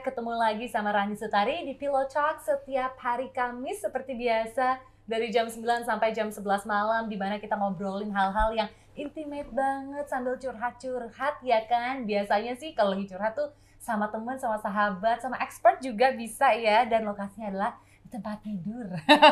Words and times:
Ketemu 0.00 0.32
lagi 0.32 0.64
sama 0.64 0.96
Rani 0.96 1.12
Sutari 1.12 1.60
di 1.68 1.76
Pillow 1.76 2.08
Talk 2.08 2.40
setiap 2.40 2.96
hari 3.04 3.28
Kamis 3.36 3.84
seperti 3.84 4.16
biasa 4.16 4.80
dari 5.04 5.28
jam 5.28 5.44
9 5.44 5.60
sampai 5.84 6.16
jam 6.16 6.32
11 6.32 6.40
malam 6.64 7.04
di 7.04 7.20
mana 7.20 7.36
kita 7.36 7.52
ngobrolin 7.52 8.08
hal-hal 8.08 8.56
yang 8.56 8.72
intimate 8.96 9.52
banget 9.52 10.08
sambil 10.08 10.40
curhat-curhat 10.40 11.44
ya 11.44 11.60
kan. 11.68 12.08
Biasanya 12.08 12.56
sih 12.56 12.72
kalau 12.72 12.96
lagi 12.96 13.12
curhat 13.12 13.36
tuh 13.36 13.52
sama 13.76 14.08
teman, 14.08 14.40
sama 14.40 14.56
sahabat, 14.56 15.20
sama 15.20 15.36
expert 15.44 15.84
juga 15.84 16.16
bisa 16.16 16.48
ya 16.56 16.88
dan 16.88 17.04
lokasinya 17.04 17.52
adalah 17.52 17.72
tempat 18.10 18.42
tidur. 18.42 18.90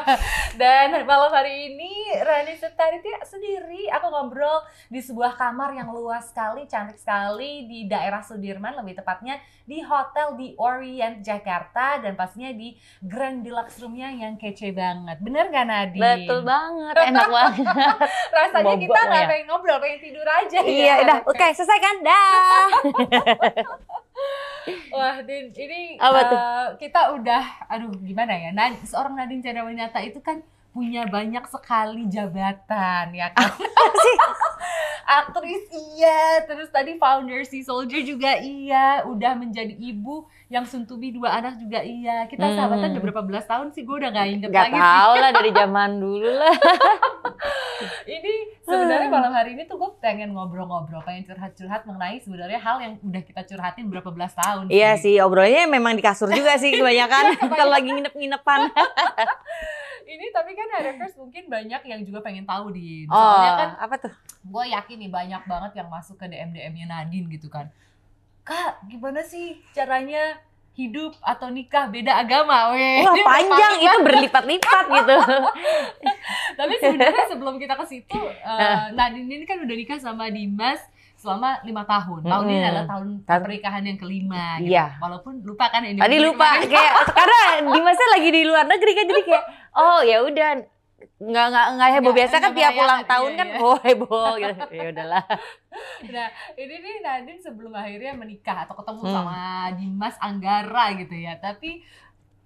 Dan 0.61 1.03
malam 1.03 1.35
hari 1.35 1.75
ini 1.75 2.15
Rani 2.23 2.55
Setari 2.55 3.03
tidak 3.03 3.27
sendiri. 3.27 3.91
Aku 3.99 4.07
ngobrol 4.09 4.63
di 4.87 5.03
sebuah 5.03 5.35
kamar 5.35 5.75
yang 5.75 5.91
luas 5.91 6.31
sekali, 6.31 6.65
cantik 6.71 6.97
sekali 6.97 7.67
di 7.67 7.91
daerah 7.91 8.23
Sudirman, 8.23 8.79
lebih 8.79 9.03
tepatnya 9.03 9.43
di 9.67 9.83
hotel 9.83 10.39
di 10.39 10.55
Orient 10.57 11.21
Jakarta 11.21 11.99
dan 11.99 12.15
pastinya 12.15 12.55
di 12.55 12.79
Grand 13.03 13.43
Deluxe 13.43 13.83
roomnya 13.83 14.15
yang 14.15 14.39
kece 14.39 14.71
banget. 14.71 15.19
Bener 15.19 15.51
gak 15.51 15.67
Nadine? 15.67 16.25
Betul 16.25 16.47
banget, 16.47 16.95
enak 16.95 17.29
banget. 17.43 17.67
Rasanya 18.31 18.65
Bobok 18.65 18.83
kita 18.87 19.01
nggak 19.03 19.23
ya. 19.23 19.29
pengen 19.29 19.47
ngobrol, 19.51 19.79
pengen 19.83 20.01
tidur 20.01 20.25
aja. 20.25 20.59
iya, 20.63 20.95
ya. 20.95 20.95
udah, 21.05 21.19
oke, 21.27 21.47
selesai 21.51 21.79
kan? 21.83 21.97
Dah. 22.07 22.67
Wah, 24.93 25.17
Din, 25.25 25.49
ini 25.57 25.97
Apa 25.97 26.21
tuh? 26.29 26.39
eh, 26.39 26.67
kita 26.77 27.01
udah, 27.17 27.43
aduh 27.73 27.93
gimana 28.05 28.33
ya, 28.37 28.51
Nad, 28.53 28.77
seorang 28.85 29.17
Nadine 29.17 29.41
Chandrawinata 29.41 30.01
itu 30.05 30.21
kan 30.21 30.45
punya 30.71 31.05
banyak 31.05 31.45
sekali 31.47 32.07
jabatan, 32.07 33.11
ya 33.11 33.33
kan? 33.33 33.51
Aktris 35.09 35.65
iya, 35.73 36.45
terus 36.45 36.69
tadi 36.69 37.01
founder 37.01 37.41
si 37.41 37.65
Soldier 37.65 38.05
juga 38.05 38.37
iya, 38.37 39.01
udah 39.09 39.41
menjadi 39.41 39.73
ibu 39.73 40.29
yang 40.53 40.69
be 40.69 41.09
dua 41.09 41.41
anak 41.41 41.57
juga 41.57 41.81
iya. 41.81 42.29
Kita 42.29 42.45
Hmm. 42.45 42.57
sahabatan 42.57 42.93
udah 42.93 43.03
berapa 43.09 43.23
belas 43.25 43.49
tahun 43.49 43.73
sih, 43.73 43.89
gue 43.89 43.97
udah 43.97 44.13
gak 44.13 44.29
inget 44.29 44.49
Gak 44.53 44.69
lagi 44.69 44.77
tau 44.77 45.13
lah 45.17 45.31
dari 45.33 45.51
zaman 45.51 45.91
dulu 45.97 46.29
lah. 46.29 46.53
sih. 46.53 46.77
Ini 48.19 48.33
sebenarnya 48.67 49.09
malam 49.09 49.31
hari 49.31 49.55
ini 49.55 49.63
tuh 49.65 49.79
gue 49.79 49.91
pengen 50.03 50.35
ngobrol-ngobrol, 50.35 50.99
pengen 51.07 51.25
curhat-curhat 51.25 51.87
mengenai 51.87 52.19
sebenarnya 52.19 52.59
hal 52.59 52.77
yang 52.83 52.99
udah 52.99 53.23
kita 53.23 53.47
curhatin 53.47 53.87
berapa 53.87 54.11
belas 54.11 54.35
tahun. 54.35 54.67
Iya 54.67 54.99
sih, 54.99 55.17
obrolannya 55.23 55.71
memang 55.71 55.95
di 55.95 56.03
kasur 56.03 56.27
juga 56.29 56.59
sih 56.59 56.75
kebanyakan 56.75 57.39
kalau 57.59 57.71
lagi 57.71 57.95
nginep-nginepan. 57.95 58.61
Tapi 60.39 60.51
kan 60.55 60.69
Hackers 60.71 61.19
mungkin 61.19 61.51
banyak 61.51 61.83
yang 61.83 62.01
juga 62.07 62.23
pengen 62.23 62.47
tahu 62.47 62.71
di 62.71 63.11
Oh, 63.11 63.19
soalnya 63.19 63.53
kan 63.59 63.71
apa 63.83 63.95
tuh? 63.99 64.15
gue 64.39 64.65
yakin 64.71 64.97
nih 65.03 65.11
banyak 65.11 65.43
banget 65.51 65.73
yang 65.83 65.89
masuk 65.91 66.15
ke 66.15 66.31
DM 66.31 66.55
DM-nya 66.55 66.87
Nadine 66.87 67.27
gitu 67.27 67.51
kan. 67.51 67.67
Kak, 68.47 68.87
gimana 68.87 69.21
sih 69.21 69.61
caranya 69.77 70.41
hidup 70.79 71.19
atau 71.21 71.51
nikah 71.51 71.91
beda 71.91 72.23
agama? 72.23 72.71
Weh. 72.73 73.03
Wah 73.03 73.17
panjang 73.35 73.83
itu 73.83 73.99
berlipat-lipat 73.99 74.85
gitu. 74.95 75.17
Tapi 76.59 76.75
sebenarnya 76.79 77.25
sebelum 77.27 77.59
kita 77.59 77.75
ke 77.75 77.85
situ, 77.85 78.21
eh, 78.47 78.95
Nadine 78.95 79.43
ini 79.43 79.45
kan 79.45 79.59
udah 79.59 79.77
nikah 79.77 79.99
sama 79.99 80.31
Dimas 80.31 80.79
selama 81.19 81.59
lima 81.61 81.83
tahun. 81.83 82.23
Tahun 82.23 82.45
ini 82.45 82.55
Mm-mm. 82.55 82.65
adalah 82.65 82.87
tahun 82.87 83.07
Tahun- 83.21 83.43
pernikahan 83.43 83.83
yang 83.83 83.99
kelima. 83.99 84.45
Gitu. 84.57 84.71
Iya. 84.71 84.87
Walaupun 84.97 85.43
lupa 85.43 85.67
kan 85.67 85.83
ini. 85.83 85.99
Tadi 85.99 86.17
lupa 86.17 86.49
kayak 86.63 86.93
karena 87.11 87.39
Dimasnya 87.69 88.09
lagi 88.11 88.29
di 88.31 88.43
luar 88.43 88.65
negeri 88.65 88.93
kan 88.93 89.05
jadi 89.05 89.23
kayak 89.23 89.45
oh 89.75 90.01
ya 90.01 90.19
udah 90.23 90.51
nggak 91.19 91.47
nggak 91.49 91.67
nggak 91.75 91.91
heboh 91.93 92.13
biasa 92.13 92.35
kan 92.39 92.51
tiap 92.53 92.75
ulang 92.75 93.03
tahun 93.05 93.31
iya, 93.33 93.37
kan 93.37 93.47
iya. 93.49 93.59
oh 93.61 93.77
heboh 93.77 94.33
gitu 94.37 94.65
ya 94.73 94.87
udahlah 94.89 95.25
Nah, 96.09 96.27
ini 96.55 96.75
nih 96.77 96.97
Nadine 97.01 97.39
sebelum 97.39 97.71
akhirnya 97.71 98.15
menikah 98.15 98.63
atau 98.63 98.75
ketemu 98.75 99.01
Hmm. 99.01 99.13
sama 99.13 99.39
Dimas 99.75 100.17
Anggara 100.19 100.95
gitu 100.95 101.15
ya. 101.15 101.35
Tapi 101.37 101.83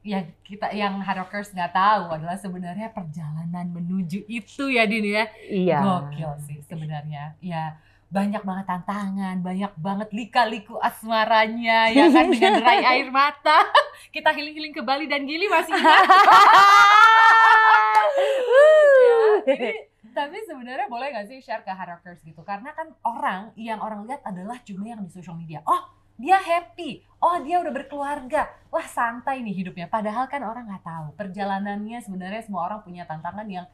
ya 0.03 0.19
kita 0.43 0.69
yang 0.71 0.99
Harockers 0.99 1.53
nggak 1.53 1.71
tahu 1.71 2.05
adalah 2.11 2.35
sebenarnya 2.35 2.91
perjalanan 2.91 3.69
menuju 3.69 4.25
itu 4.27 4.65
ya 4.67 4.85
Din 4.85 5.05
ya. 5.07 5.25
iya 5.43 5.79
Gokil 5.81 6.33
sih 6.43 6.59
sebenarnya. 6.63 7.37
Ya 7.39 7.77
banyak 8.13 8.45
banget 8.45 8.69
tantangan, 8.69 9.41
banyak 9.41 9.73
banget 9.81 10.13
lika-liku 10.13 10.77
asmaranya 10.77 11.89
ya 11.89 12.13
kan 12.13 12.29
dengan 12.29 12.53
derai 12.61 12.85
air 12.85 13.09
mata. 13.09 13.65
Kita 14.13 14.37
healing-healing 14.37 14.77
ke 14.77 14.85
Bali 14.85 15.09
dan 15.09 15.25
Gili 15.25 15.49
masih 15.49 15.73
ingat. 15.73 16.05
ya, 19.49 19.57
ini 19.57 19.89
tapi 20.13 20.45
sebenarnya 20.45 20.93
boleh 20.93 21.09
nggak 21.09 21.27
sih 21.33 21.41
share 21.41 21.65
ke 21.65 21.73
Harockers 21.73 22.21
gitu? 22.21 22.45
Karena 22.45 22.77
kan 22.77 22.93
orang 23.09 23.57
yang 23.57 23.81
orang 23.81 24.05
lihat 24.05 24.21
adalah 24.29 24.61
cuma 24.61 24.85
yang 24.85 25.01
di 25.01 25.09
social 25.09 25.33
media. 25.33 25.65
Oh, 25.65 25.89
dia 26.21 26.37
happy. 26.37 27.01
Oh, 27.17 27.41
dia 27.41 27.65
udah 27.65 27.73
berkeluarga. 27.73 28.53
Wah, 28.69 28.85
santai 28.85 29.41
nih 29.41 29.65
hidupnya. 29.65 29.89
Padahal 29.89 30.29
kan 30.29 30.45
orang 30.45 30.69
nggak 30.69 30.85
tahu 30.85 31.17
perjalanannya 31.17 32.05
sebenarnya 32.05 32.45
semua 32.45 32.69
orang 32.69 32.85
punya 32.85 33.09
tantangan 33.09 33.49
yang 33.49 33.65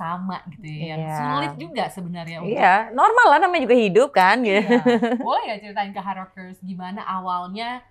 sama 0.00 0.40
gitu 0.48 0.64
ya. 0.64 0.96
Yang 0.96 1.00
Iya. 1.02 1.16
sulit 1.18 1.52
juga 1.58 1.84
sebenarnya 1.86 2.36
iya 2.42 2.74
normal 2.90 3.26
lah 3.28 3.38
namanya 3.38 3.62
juga 3.64 3.76
hidup 3.76 4.08
kan 4.10 4.40
gitu 4.40 4.64
Iya. 4.64 4.80
Boleh 5.20 5.42
nggak 5.44 5.60
ceritain 5.60 5.92
ke 5.92 6.00
Harockers 6.00 6.56
gimana 6.60 7.04
awalnya 7.04 7.84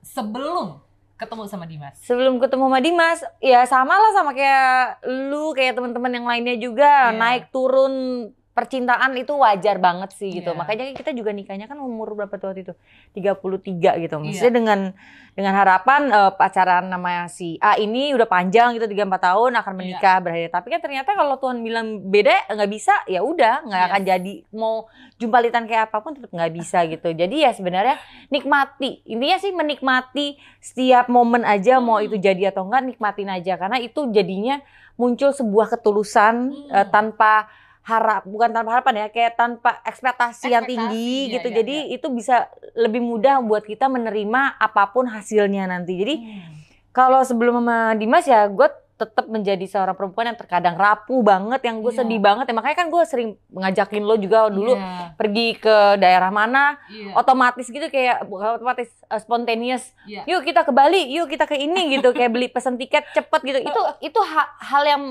sebelum 0.00 0.80
ketemu 1.14 1.44
sama 1.44 1.68
Dimas? 1.68 2.00
sebelum 2.00 2.40
ketemu 2.40 2.64
sama 2.64 2.80
Dimas 2.80 3.20
ya 3.38 3.60
sama 3.64 3.92
lah 3.92 4.12
sama 4.14 4.32
kayak 4.32 5.04
lu 5.28 5.52
kayak 5.52 5.76
teman-teman 5.76 6.08
yang 6.10 6.24
lainnya 6.24 6.56
juga 6.56 7.12
Iya. 7.12 7.18
naik 7.18 7.44
turun 7.50 7.92
percintaan 8.50 9.14
itu 9.14 9.30
wajar 9.32 9.78
banget 9.78 10.10
sih 10.12 10.30
gitu 10.32 10.50
Iya. 10.50 10.58
makanya 10.58 10.84
kita 10.92 11.10
juga 11.10 11.30
nikahnya 11.30 11.64
kan 11.64 11.78
umur 11.78 12.12
berapa 12.12 12.34
tuh 12.34 12.50
waktu 12.50 12.62
itu 12.62 12.74
33 13.14 13.38
gitu 13.96 14.14
maksudnya 14.16 14.42
Iya. 14.44 14.50
dengan 14.52 14.80
dengan 15.30 15.54
harapan 15.54 16.02
eh, 16.08 16.32
pacaran 16.34 16.84
nama 16.84 17.24
si 17.26 17.54
A 17.58 17.76
ini 17.76 18.10
udah 18.10 18.26
panjang 18.26 18.74
gitu 18.74 18.84
3 18.84 19.06
4 19.06 19.22
tahun 19.22 19.50
akan 19.54 19.72
Iya. 19.72 19.78
menikah 19.78 20.16
berakhir 20.18 20.50
tapi 20.50 20.66
kan 20.68 20.80
ternyata 20.80 21.10
kalau 21.12 21.38
Tuhan 21.38 21.62
bilang 21.62 21.86
beda 22.04 22.50
nggak 22.50 22.68
bisa 22.68 22.94
ya 23.06 23.22
udah 23.22 23.62
nggak 23.62 23.80
Yes. 23.80 23.88
akan 23.88 24.02
jadi 24.04 24.34
mau 24.50 24.74
jumpalitan 25.16 25.64
kayak 25.64 25.88
apa 25.88 25.98
pun 26.00 26.12
tetap 26.12 26.30
nggak 26.30 26.52
bisa 26.52 26.78
gitu 26.92 27.08
jadi 27.08 27.36
ya 27.40 27.50
sebenarnya 27.52 27.96
nikmati 28.28 29.02
intinya 29.04 29.38
sih 29.38 29.52
menikmati 29.52 30.26
setiap 30.58 31.06
momen 31.06 31.42
aja 31.42 31.78
mau 31.78 31.96
Hmm. 31.96 32.06
itu 32.06 32.16
jadi 32.18 32.50
atau 32.50 32.64
enggak 32.64 32.82
nikmatin 32.88 33.28
aja 33.28 33.54
karena 33.54 33.78
itu 33.78 34.10
jadinya 34.10 34.58
muncul 34.94 35.30
sebuah 35.30 35.70
ketulusan 35.70 36.34
Hmm. 36.50 36.72
eh, 36.72 36.86
tanpa 36.86 37.46
harap 37.82 38.22
bukan 38.22 38.50
tanpa 38.50 38.70
harapan 38.72 38.94
ya 38.94 39.06
kayak 39.08 39.32
tanpa 39.34 39.80
ekspektasi, 39.82 40.46
yang 40.48 40.64
tinggi 40.64 41.26
iya, 41.26 41.32
gitu. 41.34 41.48
iya, 41.48 41.56
jadi 41.58 41.76
itu 41.90 42.06
bisa 42.08 42.46
lebih 42.74 43.00
mudah 43.00 43.40
buat 43.40 43.62
kita 43.62 43.86
menerima 43.86 44.40
apa 44.54 44.84
pun 44.88 45.06
hasilnya 45.06 45.64
nanti. 45.64 45.96
Jadi 45.96 46.14
Hmm. 46.16 46.52
kalau 46.90 47.20
sebelum 47.20 47.58
sama 47.58 47.94
Dimas 47.94 48.24
ya 48.24 48.44
gue 48.46 48.68
tetap 48.94 49.24
menjadi 49.26 49.64
seorang 49.64 49.96
perempuan 49.96 50.28
yang 50.28 50.36
terkadang 50.36 50.76
rapuh 50.76 51.24
banget 51.24 51.64
yang 51.64 51.80
gue 51.80 51.88
Iya. 51.88 52.04
sedih 52.04 52.20
banget. 52.20 52.44
Ya 52.44 52.54
makanya 52.54 52.76
kan 52.76 52.88
gue 52.88 53.02
sering 53.02 53.28
ngajakin 53.50 54.04
lo 54.04 54.14
juga 54.14 54.44
dulu 54.46 54.76
Iya, 54.76 55.16
pergi 55.16 55.56
ke 55.56 55.76
daerah 55.96 56.28
mana 56.28 56.76
iya, 56.86 57.16
otomatis 57.16 57.64
gitu 57.64 57.88
kayak 57.88 58.28
bukan 58.28 58.60
otomatis 58.60 58.92
uh, 59.06 59.16
spontaneous. 59.16 59.96
Iya. 60.04 60.28
yuk 60.28 60.44
kita 60.44 60.62
ke 60.62 60.70
Bali 60.70 61.08
yuk 61.08 61.26
kita 61.26 61.44
ke 61.44 61.56
ini 61.56 61.96
gitu 61.96 62.12
kayak 62.12 62.28
beli 62.28 62.46
pesan 62.46 62.76
tiket 62.76 63.08
cepet 63.10 63.40
gitu. 63.42 63.58
Itu 63.62 63.80
itu 64.12 64.20
ha- 64.20 64.52
hal 64.60 64.84
yang 64.84 65.02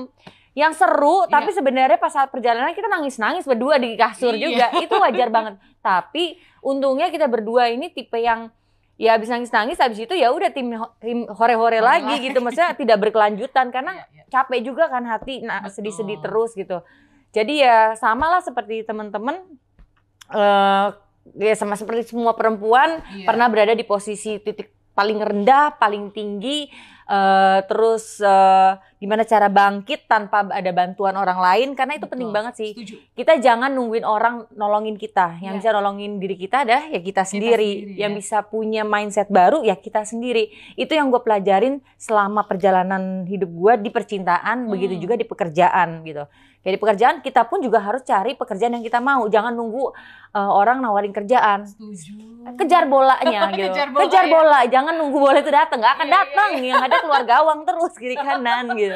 yang 0.52 0.72
seru 0.72 1.24
Iya. 1.24 1.30
tapi 1.30 1.50
sebenarnya 1.50 1.96
pas 1.96 2.10
saat 2.10 2.28
perjalanan 2.28 2.72
kita 2.72 2.86
nangis 2.86 3.16
nangis 3.16 3.46
berdua 3.46 3.78
di 3.78 3.94
kasur 3.94 4.34
Iya. 4.34 4.42
juga 4.42 4.66
itu 4.78 4.94
wajar 4.94 5.28
banget 5.36 5.54
tapi 5.78 6.24
untungnya 6.60 7.08
kita 7.08 7.24
berdua 7.24 7.68
ini 7.68 7.88
tipe 7.88 8.16
yang 8.16 8.50
ya 8.94 9.14
habis 9.14 9.28
nangis 9.28 9.48
nangis 9.48 9.78
habis 9.78 9.96
itu 9.96 10.12
ya 10.12 10.28
udah 10.28 10.50
tim 10.50 10.74
tim 11.00 11.24
hore 11.24 11.54
hore 11.54 11.56
Hore 11.56 11.78
lagi 11.80 12.20
gitu 12.20 12.38
maksudnya 12.38 12.74
tidak 12.80 12.98
berkelanjutan 13.00 13.70
karena 13.70 13.94
Iya, 13.96 14.04
iya. 14.12 14.22
capek 14.28 14.60
juga 14.60 14.86
kan 14.86 15.06
hati 15.06 15.40
nah 15.40 15.64
sedih-sedih 15.64 16.20
terus 16.20 16.52
gitu. 16.52 16.82
Jadi 17.30 17.62
ya 17.62 17.94
samalah 17.94 18.42
seperti 18.42 18.82
teman-teman 18.82 19.38
eh 20.30 20.86
ya 21.36 21.54
sama 21.54 21.74
seperti 21.74 22.10
semua 22.10 22.34
perempuan 22.34 23.00
Iya. 23.08 23.24
pernah 23.24 23.46
berada 23.46 23.72
di 23.72 23.82
posisi 23.82 24.36
titik 24.36 24.68
paling 24.92 25.16
rendah, 25.16 25.74
paling 25.76 26.10
tinggi 26.10 26.66
eh 27.06 27.58
terus 27.66 28.18
eh 28.20 28.72
gimana 29.00 29.24
cara 29.24 29.48
bangkit 29.48 30.04
tanpa 30.04 30.44
ada 30.44 30.70
bantuan 30.70 31.16
orang 31.16 31.40
lain 31.40 31.68
karena 31.72 31.96
itu 31.96 32.04
Betul. 32.04 32.12
penting 32.12 32.30
banget 32.30 32.54
sih. 32.54 32.70
Setuju. 32.76 32.94
Kita 33.12 33.32
jangan 33.36 33.72
nungguin 33.72 34.04
orang 34.04 34.44
nolongin 34.52 34.94
kita. 34.94 35.40
Yang 35.40 35.50
Iya. 35.50 35.58
bisa 35.58 35.68
nolongin 35.72 36.12
diri 36.16 36.36
kita 36.36 36.62
adalah 36.62 36.84
ya 36.86 37.00
kita 37.00 37.24
sendiri. 37.24 37.72
sendiri, 37.80 37.96
yang 37.96 38.12
ya. 38.12 38.18
bisa 38.18 38.38
punya 38.42 38.82
mindset 38.84 39.26
baru 39.26 39.60
ya 39.60 39.72
kita 39.74 40.04
sendiri. 40.04 40.48
Itu 40.74 40.92
yang 40.92 41.08
gue 41.08 41.18
pelajarin 41.18 41.80
selama 41.96 42.44
perjalanan 42.44 43.24
hidup 43.24 43.48
gue 43.48 43.72
di 43.78 43.90
percintaan, 43.90 44.68
begitu 44.68 44.94
Hmm. 44.94 45.02
juga 45.02 45.14
di 45.14 45.24
pekerjaan 45.24 46.04
gitu. 46.04 46.28
Jadi 46.60 46.76
pekerjaan 46.76 47.16
kita 47.18 47.48
pun 47.48 47.56
juga 47.58 47.80
harus 47.80 48.04
cari 48.04 48.36
pekerjaan 48.36 48.76
yang 48.76 48.84
kita 48.84 49.00
mau. 49.00 49.24
Jangan 49.24 49.48
nunggu 49.50 49.96
uh, 50.30 50.52
orang 50.52 50.78
nawarin 50.78 51.08
kerjaan. 51.08 51.64
Setuju. 51.64 52.12
Kejar 52.54 52.84
bolanya 52.84 53.48
gitu. 53.56 53.64
Kejar 53.66 53.88
bola, 53.88 54.00
Kejar 54.04 54.24
ya. 54.24 54.30
bola, 54.30 54.60
jangan 54.68 54.94
nunggu 54.94 55.18
bola 55.18 55.38
itu 55.40 55.48
datang. 55.48 55.80
Gak 55.80 55.92
akan 55.94 56.04
Iya, 56.04 56.12
iya, 56.12 56.20
datang. 56.20 56.50
Yang 56.60 56.82
ada 56.84 56.96
keluar 57.00 57.22
gawang 57.24 57.60
terus 57.66 57.92
kiri 57.96 58.12
kanan 58.14 58.76
gitu. 58.76 58.89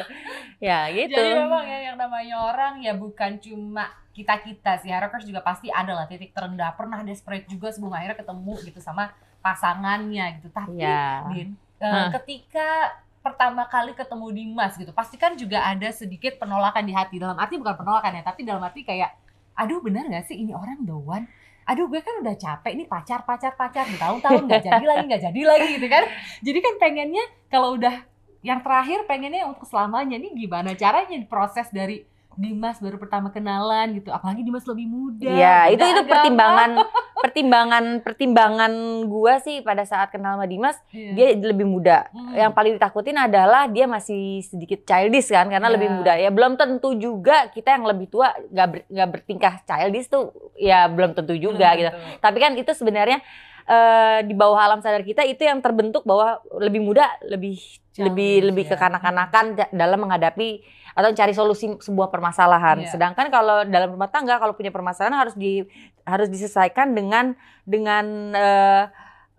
Ya 0.59 0.89
gitu. 0.91 1.15
Jadi 1.15 1.31
memang 1.35 1.63
ya 1.67 1.79
yang 1.91 1.97
namanya 1.99 2.35
orang 2.41 2.73
ya 2.81 2.95
bukan 2.95 3.37
cuma 3.39 3.91
kita 4.15 4.39
kita 4.39 4.79
sih 4.79 4.89
Harockers 4.89 5.27
juga 5.27 5.43
pasti 5.43 5.67
ada 5.67 5.91
lah 5.91 6.07
titik 6.07 6.31
terendah 6.31 6.71
pernah 6.79 7.03
desperate 7.03 7.43
juga 7.51 7.67
sebelum 7.75 7.91
akhirnya 7.91 8.15
ketemu 8.15 8.53
gitu 8.63 8.79
sama 8.79 9.11
pasangannya 9.43 10.39
gitu. 10.39 10.47
Tapi 10.49 10.79
Iya. 10.79 11.27
Din, 11.29 11.49
eh, 11.77 11.85
Hah. 11.85 12.09
ketika 12.19 12.95
pertama 13.19 13.65
kali 13.67 13.91
ketemu 13.97 14.27
Dimas 14.31 14.73
gitu, 14.77 14.93
pasti 14.95 15.19
kan 15.19 15.35
juga 15.35 15.61
ada 15.65 15.89
sedikit 15.91 16.39
penolakan 16.39 16.85
di 16.85 16.93
hati. 16.95 17.19
Dalam 17.19 17.35
arti 17.35 17.59
bukan 17.59 17.75
penolakan 17.75 18.21
ya, 18.21 18.23
tapi 18.23 18.45
dalam 18.45 18.61
arti 18.61 18.85
kayak, 18.85 19.11
aduh 19.57 19.81
benar 19.81 20.07
gak 20.07 20.29
sih 20.29 20.37
ini 20.39 20.53
orang 20.53 20.85
the 20.85 20.95
one? 20.95 21.25
Aduh 21.65 21.89
gue 21.89 21.97
kan 22.05 22.21
udah 22.21 22.37
capek 22.37 22.77
nih 22.77 22.85
pacar 22.85 23.25
pacar 23.25 23.57
pacar 23.57 23.89
bertahun-tahun 23.89 24.45
nggak 24.45 24.63
jadi 24.69 24.85
lagi 24.85 25.03
nggak 25.09 25.23
jadi 25.25 25.41
lagi 25.49 25.67
gitu 25.81 25.87
kan. 25.89 26.03
Jadi 26.45 26.59
kan 26.61 26.73
pengennya 26.77 27.25
kalau 27.49 27.73
udah 27.73 28.05
yang 28.45 28.61
terakhir 28.61 29.03
pengennya 29.03 29.49
untuk 29.49 29.65
selamanya 29.65 30.15
nih 30.15 30.37
gimana 30.37 30.71
caranya 30.73 31.17
proses 31.25 31.65
dari 31.69 32.05
Dimas 32.35 32.83
baru 32.83 32.99
pertama 32.99 33.31
kenalan 33.31 33.95
gitu, 33.95 34.11
apalagi 34.11 34.43
Dimas 34.43 34.67
lebih 34.67 34.85
muda. 34.85 35.23
Iya, 35.23 35.71
itu 35.71 35.79
itu 35.81 36.01
agama. 36.03 36.11
pertimbangan 36.11 36.69
pertimbangan 37.23 37.83
pertimbangan 38.03 38.73
gua 39.07 39.39
sih 39.39 39.63
pada 39.63 39.81
saat 39.81 40.11
kenal 40.11 40.35
sama 40.35 40.43
Dimas, 40.43 40.75
Iya. 40.91 41.15
dia 41.15 41.47
lebih 41.47 41.63
muda. 41.63 42.11
Hmm. 42.11 42.35
Yang 42.35 42.51
paling 42.51 42.73
ditakutin 42.75 43.15
adalah 43.17 43.65
dia 43.65 43.87
masih 43.87 44.43
sedikit 44.43 44.83
childish 44.83 45.31
kan 45.31 45.47
karena 45.47 45.63
Iya. 45.65 45.75
lebih 45.79 45.89
muda. 45.89 46.13
Ya 46.13 46.27
belum 46.27 46.53
tentu 46.53 46.91
juga 46.93 47.47
kita 47.49 47.71
yang 47.71 47.87
lebih 47.87 48.11
tua 48.11 48.35
nggak 48.51 48.67
ber- 48.67 48.85
bertingkah 49.15 49.63
childish 49.63 50.11
tuh 50.11 50.29
ya 50.53 50.85
belum 50.85 51.15
tentu 51.15 51.33
juga 51.33 51.71
Belum 51.71 51.79
gitu. 51.79 51.91
tentu. 51.95 52.19
Tapi 52.19 52.37
kan 52.37 52.51
itu 52.53 52.71
sebenarnya 52.75 53.23
eh, 53.65 54.19
di 54.23 54.33
bawah 54.37 54.61
alam 54.61 54.79
sadar 54.79 55.01
kita 55.01 55.25
itu 55.25 55.41
yang 55.41 55.59
terbentuk 55.59 56.05
bahwa 56.05 56.39
lebih 56.61 56.81
muda 56.85 57.09
lebih 57.25 57.57
Childish, 57.95 58.11
lebih 58.11 58.33
lebih 58.51 58.65
ya. 58.67 58.71
kekanak-kanakan 58.75 59.45
da- 59.55 59.71
dalam 59.71 59.99
menghadapi 60.03 60.59
atau 60.95 61.11
cari 61.11 61.31
solusi 61.31 61.71
sebuah 61.79 62.07
permasalahan. 62.07 62.83
Iya. 62.83 62.91
Sedangkan 62.91 63.27
kalau 63.31 63.63
dalam 63.67 63.95
rumah 63.95 64.11
tangga 64.11 64.35
kalau 64.35 64.51
punya 64.55 64.71
permasalahan 64.71 65.15
harus 65.15 65.35
di 65.35 65.63
harus 66.03 66.27
diselesaikan 66.27 66.91
dengan 66.91 67.35
dengan 67.63 68.05
eh, 68.35 68.83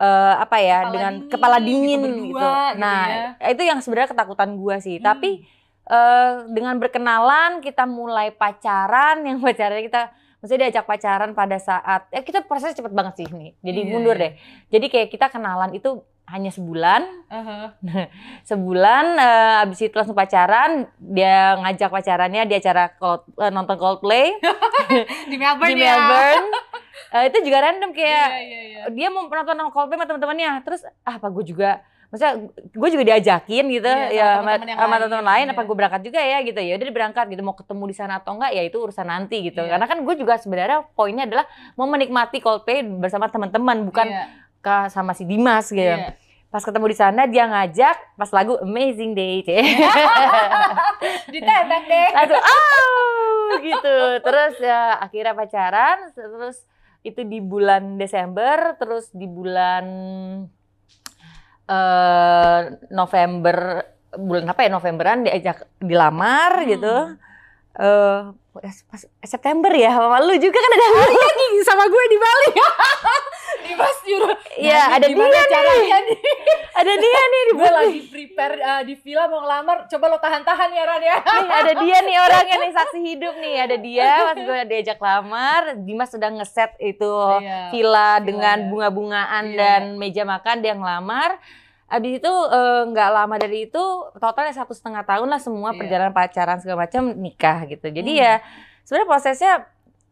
eh, 0.00 0.34
apa 0.36 0.56
ya 0.60 0.78
Kepala 0.84 0.92
dengan 0.92 1.12
dingin 1.16 1.32
kepala 1.32 1.56
gitu, 1.56 1.66
dingin 1.68 2.00
berdua 2.00 2.16
gitu. 2.16 2.32
gitu 2.32 2.80
Nah, 2.80 3.02
ya. 3.08 3.48
itu 3.52 3.62
yang 3.64 3.78
sebenarnya 3.80 4.10
ketakutan 4.12 4.50
gua 4.56 4.76
sih. 4.80 4.96
Hmm. 5.00 5.04
Tapi 5.04 5.30
eh, 5.86 6.32
dengan 6.52 6.74
berkenalan 6.76 7.60
kita 7.60 7.84
mulai 7.84 8.32
pacaran 8.32 9.20
yang 9.24 9.38
pacarannya 9.44 9.84
kita 9.84 10.02
maksudnya 10.38 10.66
diajak 10.66 10.84
pacaran 10.84 11.32
pada 11.32 11.56
saat 11.56 12.06
eh 12.10 12.20
kita 12.20 12.42
proses 12.42 12.72
cepet 12.72 12.90
banget 12.90 13.14
sih 13.16 13.28
nih. 13.28 13.56
Jadi 13.58 13.80
Iya, 13.80 13.88
mundur 13.88 14.14
iya. 14.14 14.22
deh. 14.22 14.32
Jadi 14.68 14.86
kayak 14.86 15.08
kita 15.08 15.26
kenalan 15.28 15.72
itu 15.72 16.00
hanya 16.26 16.50
sebulan, 16.50 17.02
Aha. 17.28 17.78
sebulan 18.44 19.04
eh, 19.14 19.62
abis 19.62 19.78
itu 19.80 19.94
langsung 19.94 20.14
pacaran, 20.14 20.90
dia 20.98 21.54
ngajak 21.56 21.86
pacarannya 21.86 22.42
di 22.44 22.54
acara 22.54 22.90
Cold- 22.92 23.30
eh, 23.36 23.48
nonton 23.48 23.76
Coldplay 23.76 24.34
di 25.30 25.36
Melbourne 25.36 25.70
di 25.70 25.80
ya. 25.80 25.94
Melbourne. 25.94 26.46
Eh, 27.06 27.22
itu 27.30 27.38
juga 27.42 27.58
random 27.62 27.90
kayak 27.92 28.28
Iya, 28.28 28.42
iya, 28.42 28.60
iya. 28.66 28.80
dia 28.90 29.08
mau 29.08 29.24
nonton 29.24 29.70
Coldplay 29.70 29.96
sama 29.96 30.06
teman-temannya. 30.06 30.50
Terus 30.62 30.82
ah, 31.00 31.14
apa 31.14 31.30
gue 31.30 31.44
juga 31.46 31.78
maksudnya 32.06 32.34
gue 32.54 32.88
juga 32.90 33.04
diajakin 33.04 33.64
gitu 33.68 33.86
Iya, 33.86 34.06
ya 34.10 34.28
sama 34.38 34.46
sama 34.46 34.46
teman-teman 34.46 34.68
yang 34.68 34.78
sama 34.78 34.86
lain, 34.86 34.98
teman-teman 35.00 35.26
lain 35.26 35.44
iya. 35.44 35.52
apa 35.52 35.62
gue 35.62 35.76
berangkat 35.76 36.02
juga 36.02 36.20
ya 36.22 36.38
gitu 36.40 36.60
ya 36.60 36.72
udah 36.74 36.86
berangkat 36.94 37.24
gitu 37.28 37.42
mau 37.42 37.56
ketemu 37.56 37.84
di 37.84 37.94
sana 37.94 38.12
atau 38.18 38.32
enggak 38.34 38.52
ya 38.52 38.62
itu 38.62 38.76
urusan 38.78 39.06
nanti 39.06 39.36
gitu 39.42 39.60
Iya. 39.60 39.70
karena 39.74 39.86
kan 39.86 39.98
gue 40.00 40.14
juga 40.14 40.34
sebenarnya 40.36 40.78
poinnya 40.92 41.24
adalah 41.26 41.44
mau 41.74 41.86
menikmati 41.86 42.38
Coldplay 42.38 42.80
bersama 42.82 43.26
teman-teman 43.26 43.82
bukan 43.84 44.06
Iya, 44.06 44.24
ke 44.60 44.76
sama 44.90 45.12
si 45.12 45.22
Dimas 45.22 45.66
gitu 45.68 45.82
iya. 45.82 46.14
pas 46.46 46.62
ketemu 46.62 46.86
di 46.86 46.96
sana 46.96 47.26
dia 47.26 47.44
ngajak 47.44 47.96
pas 48.16 48.30
lagu 48.30 48.54
Amazing 48.62 49.12
Day. 49.12 49.42
Ditembak 51.34 51.82
deh. 51.84 52.08
langsung 52.14 52.40
oh 52.40 53.50
gitu 53.60 53.96
terus 54.22 54.54
ya 54.58 54.94
akhirnya 54.96 55.34
pacaran 55.34 55.98
terus 56.14 56.62
itu 57.02 57.22
di 57.22 57.38
bulan 57.38 57.98
Desember 57.98 58.74
terus 58.78 59.10
di 59.14 59.26
bulan 59.26 59.84
eh 61.66 62.60
November 62.90 63.82
bulan 64.16 64.48
apa 64.48 64.60
ya 64.64 64.70
Novemberan 64.70 65.26
diajak 65.26 65.66
dilamar 65.82 66.62
Hmm. 66.62 66.68
gitu 66.70 66.94
eh 67.76 68.20
pas 68.58 69.00
September 69.22 69.68
ya 69.68 69.90
sama 69.90 70.18
lu 70.18 70.34
juga 70.34 70.56
kan 70.56 70.72
ada 70.72 70.86
Maria 70.94 71.28
nih 71.30 71.50
sama 71.62 71.84
gue 71.84 72.04
di 72.06 72.16
Bali 72.16 72.48
Dimas 73.56 73.98
nyuruh. 74.00 74.36
Iya, 74.54 74.74
"Nah, 74.76 74.86
ada 74.94 75.06
dia 75.08 75.16
nih." 75.18 75.46
caranya 75.48 75.96
nih? 76.04 76.18
ada 76.72 76.92
dia 76.94 77.20
nih 77.24 77.42
di 77.42 77.54
Bali 77.58 77.72
lagi 77.72 78.00
prepare 78.06 78.54
uh, 78.58 78.82
di 78.82 78.94
villa 78.94 79.24
mau 79.26 79.40
ngelamar. 79.40 79.76
Coba 79.86 80.04
lo 80.06 80.18
tahan-tahan 80.18 80.70
ya 80.70 80.82
Ran 80.84 81.02
ya. 81.02 81.16
nih 81.18 81.50
ada 81.56 81.72
dia 81.74 81.98
nih 82.00 82.16
orangnya 82.26 82.56
nih 82.60 82.72
saksi 82.72 82.98
hidup 83.00 83.34
nih 83.36 83.54
ada 83.60 83.76
dia 83.76 84.10
pas 84.24 84.36
gue 84.36 84.60
diajak 84.66 84.98
lamar 84.98 85.62
Dimas 85.78 86.10
sudah 86.10 86.30
ngeset 86.32 86.78
itu 86.78 87.10
Iya. 87.36 87.70
villa 87.70 88.10
dengan 88.20 88.56
ya. 88.56 88.66
bunga-bungaan 88.68 89.44
Iya. 89.46 89.56
dan 89.56 89.82
meja 89.96 90.22
makan 90.22 90.56
dia 90.60 90.74
ngelamar 90.74 91.40
Abis 91.86 92.18
itu 92.18 92.32
eh, 92.50 92.82
nggak 92.84 93.10
lama 93.10 93.36
dari 93.36 93.64
itu 93.64 93.82
totalnya 94.14 94.50
satu 94.52 94.72
setengah 94.72 95.02
tahun 95.02 95.26
lah 95.26 95.38
semua 95.38 95.70
Iya. 95.70 95.78
perjalanan 95.78 96.12
pacaran 96.12 96.58
segala 96.58 96.84
macam 96.84 97.14
nikah 97.14 97.62
gitu. 97.66 97.86
Jadi 97.86 98.12
Hmm. 98.12 98.22
ya 98.22 98.34
sebenarnya 98.82 99.06
prosesnya 99.08 99.52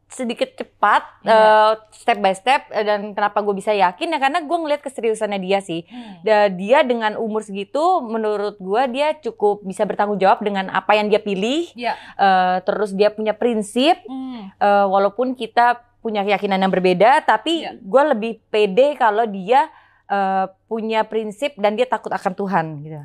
sedikit 0.07 0.55
cepat 0.55 1.03
Iya. 1.21 1.35
eh, 1.35 1.73
step 1.93 2.19
by 2.21 2.31
step 2.33 2.71
eh, 2.71 2.85
dan 2.85 3.11
kenapa 3.11 3.41
gue 3.41 3.51
bisa 3.53 3.75
yakin 3.75 4.07
ya 4.07 4.19
karena 4.19 4.39
gue 4.39 4.55
ngeliat 4.57 4.79
keseriusannya 4.81 5.41
dia 5.41 5.59
sih. 5.59 5.83
Hmm. 5.85 6.23
Da- 6.23 6.47
dia 6.49 6.79
dengan 6.83 7.17
umur 7.17 7.43
segitu 7.43 7.83
menurut 8.01 8.55
gue 8.57 8.83
dia 8.89 9.19
cukup 9.19 9.63
bisa 9.63 9.83
bertanggung 9.83 10.17
jawab 10.17 10.39
dengan 10.41 10.71
apa 10.71 10.95
yang 10.95 11.09
dia 11.09 11.19
pilih. 11.19 11.67
Iya. 11.75 11.99
Eh, 12.15 12.57
terus 12.63 12.95
dia 12.95 13.11
punya 13.11 13.35
prinsip 13.35 13.99
Hmm. 14.05 14.55
eh, 14.55 14.87
walaupun 14.87 15.35
kita 15.35 15.83
punya 15.99 16.21
keyakinan 16.21 16.61
yang 16.61 16.71
berbeda, 16.71 17.25
tapi 17.25 17.65
Iya. 17.65 17.75
gue 17.75 18.03
lebih 18.07 18.33
pede 18.47 18.95
kalau 18.95 19.25
dia 19.25 19.67
eh, 20.07 20.47
punya 20.67 21.03
prinsip 21.03 21.55
dan 21.57 21.75
dia 21.75 21.85
takut 21.85 22.11
akan 22.11 22.33
Tuhan 22.33 22.67
gitu. 22.81 23.01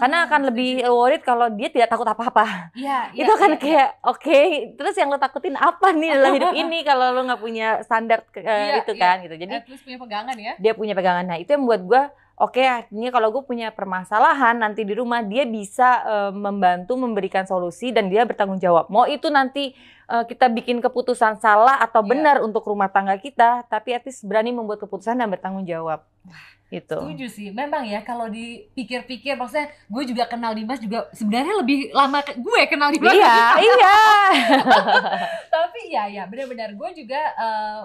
Karena 0.00 0.24
akan 0.24 0.40
Ah, 0.40 0.46
lebih 0.48 0.70
worried 0.88 1.20
kalau 1.20 1.52
dia 1.52 1.68
tidak 1.68 1.92
takut 1.92 2.08
apa-apa. 2.08 2.72
Iya, 2.72 2.98
iya, 3.12 3.20
itu 3.20 3.30
akan 3.30 3.52
iya, 3.52 3.60
kayak 3.60 3.88
oke, 4.00 4.40
terus 4.80 4.94
yang 4.96 5.12
lo 5.12 5.20
takutin 5.20 5.52
apa 5.54 5.92
nih 5.92 6.08
dalam 6.16 6.32
hidup 6.32 6.52
ini 6.56 6.78
kalau 6.80 7.12
lo 7.12 7.20
nggak 7.28 7.36
punya 7.36 7.84
standar 7.84 8.24
eh, 8.32 8.40
Iya, 8.40 8.74
itu 8.80 8.96
iya. 8.96 9.02
kan 9.04 9.16
gitu. 9.20 9.36
Jadi 9.36 9.54
At 9.60 9.68
least 9.68 9.84
punya 9.84 9.98
pegangan 10.00 10.36
ya. 10.40 10.52
dia 10.56 10.72
punya 10.72 10.96
pegangan. 10.96 11.28
Nah, 11.28 11.36
itu 11.36 11.52
yang 11.52 11.68
membuat 11.68 11.82
gue 11.84 12.02
oke 12.40 12.62
artinya 12.64 13.12
kalau 13.12 13.28
gue 13.28 13.44
punya 13.44 13.68
permasalahan 13.68 14.56
nanti 14.56 14.88
di 14.88 14.96
rumah 14.96 15.20
dia 15.20 15.44
bisa 15.44 16.00
eh, 16.00 16.32
membantu 16.32 16.96
memberikan 16.96 17.44
solusi 17.44 17.92
dan 17.92 18.08
dia 18.08 18.24
bertanggung 18.24 18.56
jawab. 18.56 18.88
Mau 18.88 19.04
itu 19.04 19.28
nanti 19.28 19.76
eh, 20.08 20.24
kita 20.24 20.48
bikin 20.48 20.80
keputusan 20.80 21.36
salah 21.38 21.76
atau 21.76 22.00
Iya. 22.00 22.08
benar 22.08 22.36
untuk 22.40 22.64
rumah 22.64 22.88
tangga 22.88 23.20
kita, 23.20 23.68
tapi 23.68 23.92
least 24.00 24.24
berani 24.24 24.48
membuat 24.48 24.80
keputusan 24.80 25.20
dan 25.20 25.28
bertanggung 25.28 25.68
jawab. 25.68 26.08
Gitu. 26.70 26.94
Setuju 26.94 27.26
sih. 27.26 27.48
Memang 27.50 27.82
ya 27.82 27.98
kalau 28.00 28.30
dipikir-pikir 28.30 29.34
maksudnya 29.34 29.74
gue 29.90 30.02
juga 30.06 30.30
kenal 30.30 30.54
Dimas 30.54 30.78
juga 30.78 31.10
sebenarnya 31.10 31.58
lebih 31.58 31.90
lama 31.90 32.22
ke- 32.22 32.38
gue 32.38 32.60
kenal 32.70 32.94
Dimas. 32.94 33.10
Iya, 33.10 33.36
iya. 33.66 33.96
Tapi 35.50 35.80
ya 35.90 36.06
ya 36.06 36.22
benar-benar 36.30 36.70
gue 36.78 36.90
juga 36.94 37.18
eh, 37.18 37.80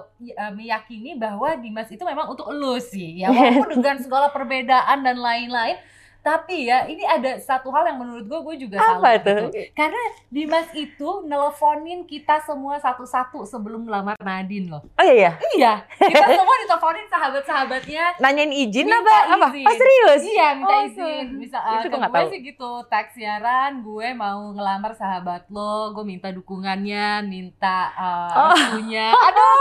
meyakini 0.53 1.17
bahwa 1.17 1.57
Dimas 1.57 1.89
itu 1.89 2.05
memang 2.05 2.29
untuk 2.29 2.45
lo 2.53 2.77
sih. 2.77 3.25
Ya 3.25 3.33
walaupun 3.33 3.81
dengan 3.81 3.97
segala 3.97 4.29
perbedaan 4.29 5.01
dan 5.01 5.17
lain-lain 5.17 5.81
tapi 6.25 6.65
ya 6.65 6.89
ini 6.89 7.05
ada 7.05 7.37
satu 7.37 7.69
hal 7.69 7.85
yang 7.85 8.01
menurut 8.01 8.25
gue 8.25 8.39
gue 8.41 8.55
juga 8.65 8.81
Apa 8.81 8.97
salut 8.97 9.21
tuh? 9.21 9.53
gitu. 9.53 9.61
Karena 9.77 10.01
Dimas 10.25 10.65
itu 10.73 11.09
nelponin 11.21 12.01
kita 12.03 12.41
semua 12.41 12.81
satu-satu 12.81 13.45
sebelum 13.45 13.85
melamar 13.85 14.17
Nadine 14.17 14.73
loh. 14.73 14.81
Oh 14.97 15.05
iya, 15.05 15.37
iya. 15.53 15.85
Iya, 15.93 16.09
kita 16.09 16.33
semua 16.41 16.55
diteleponin 16.65 17.05
sahabat-sahabatnya 17.05 18.03
Nanyain 18.17 18.49
izin 18.49 18.89
Minta 18.89 19.05
apa? 19.05 19.17
Apa? 19.37 19.47
izin. 19.53 19.69
Oh 19.69 19.75
serius? 19.77 20.21
Iya 20.25 20.47
minta 20.57 20.73
Oh, 20.73 20.81
izin. 20.81 21.25
Itu 21.45 21.87
gue 21.87 22.01
tahu. 22.01 22.27
sih 22.33 22.39
gitu 22.41 22.69
tag 22.89 23.13
siaran, 23.13 23.85
gue 23.85 24.07
mau 24.11 24.49
ngelamar 24.49 24.97
sahabat 24.97 25.45
lo, 25.47 25.93
gue 25.93 26.03
minta 26.03 26.33
dukungannya, 26.33 27.21
minta 27.21 27.93
uh, 27.93 28.49
Oh. 28.49 28.57
Aduh. 28.97 29.55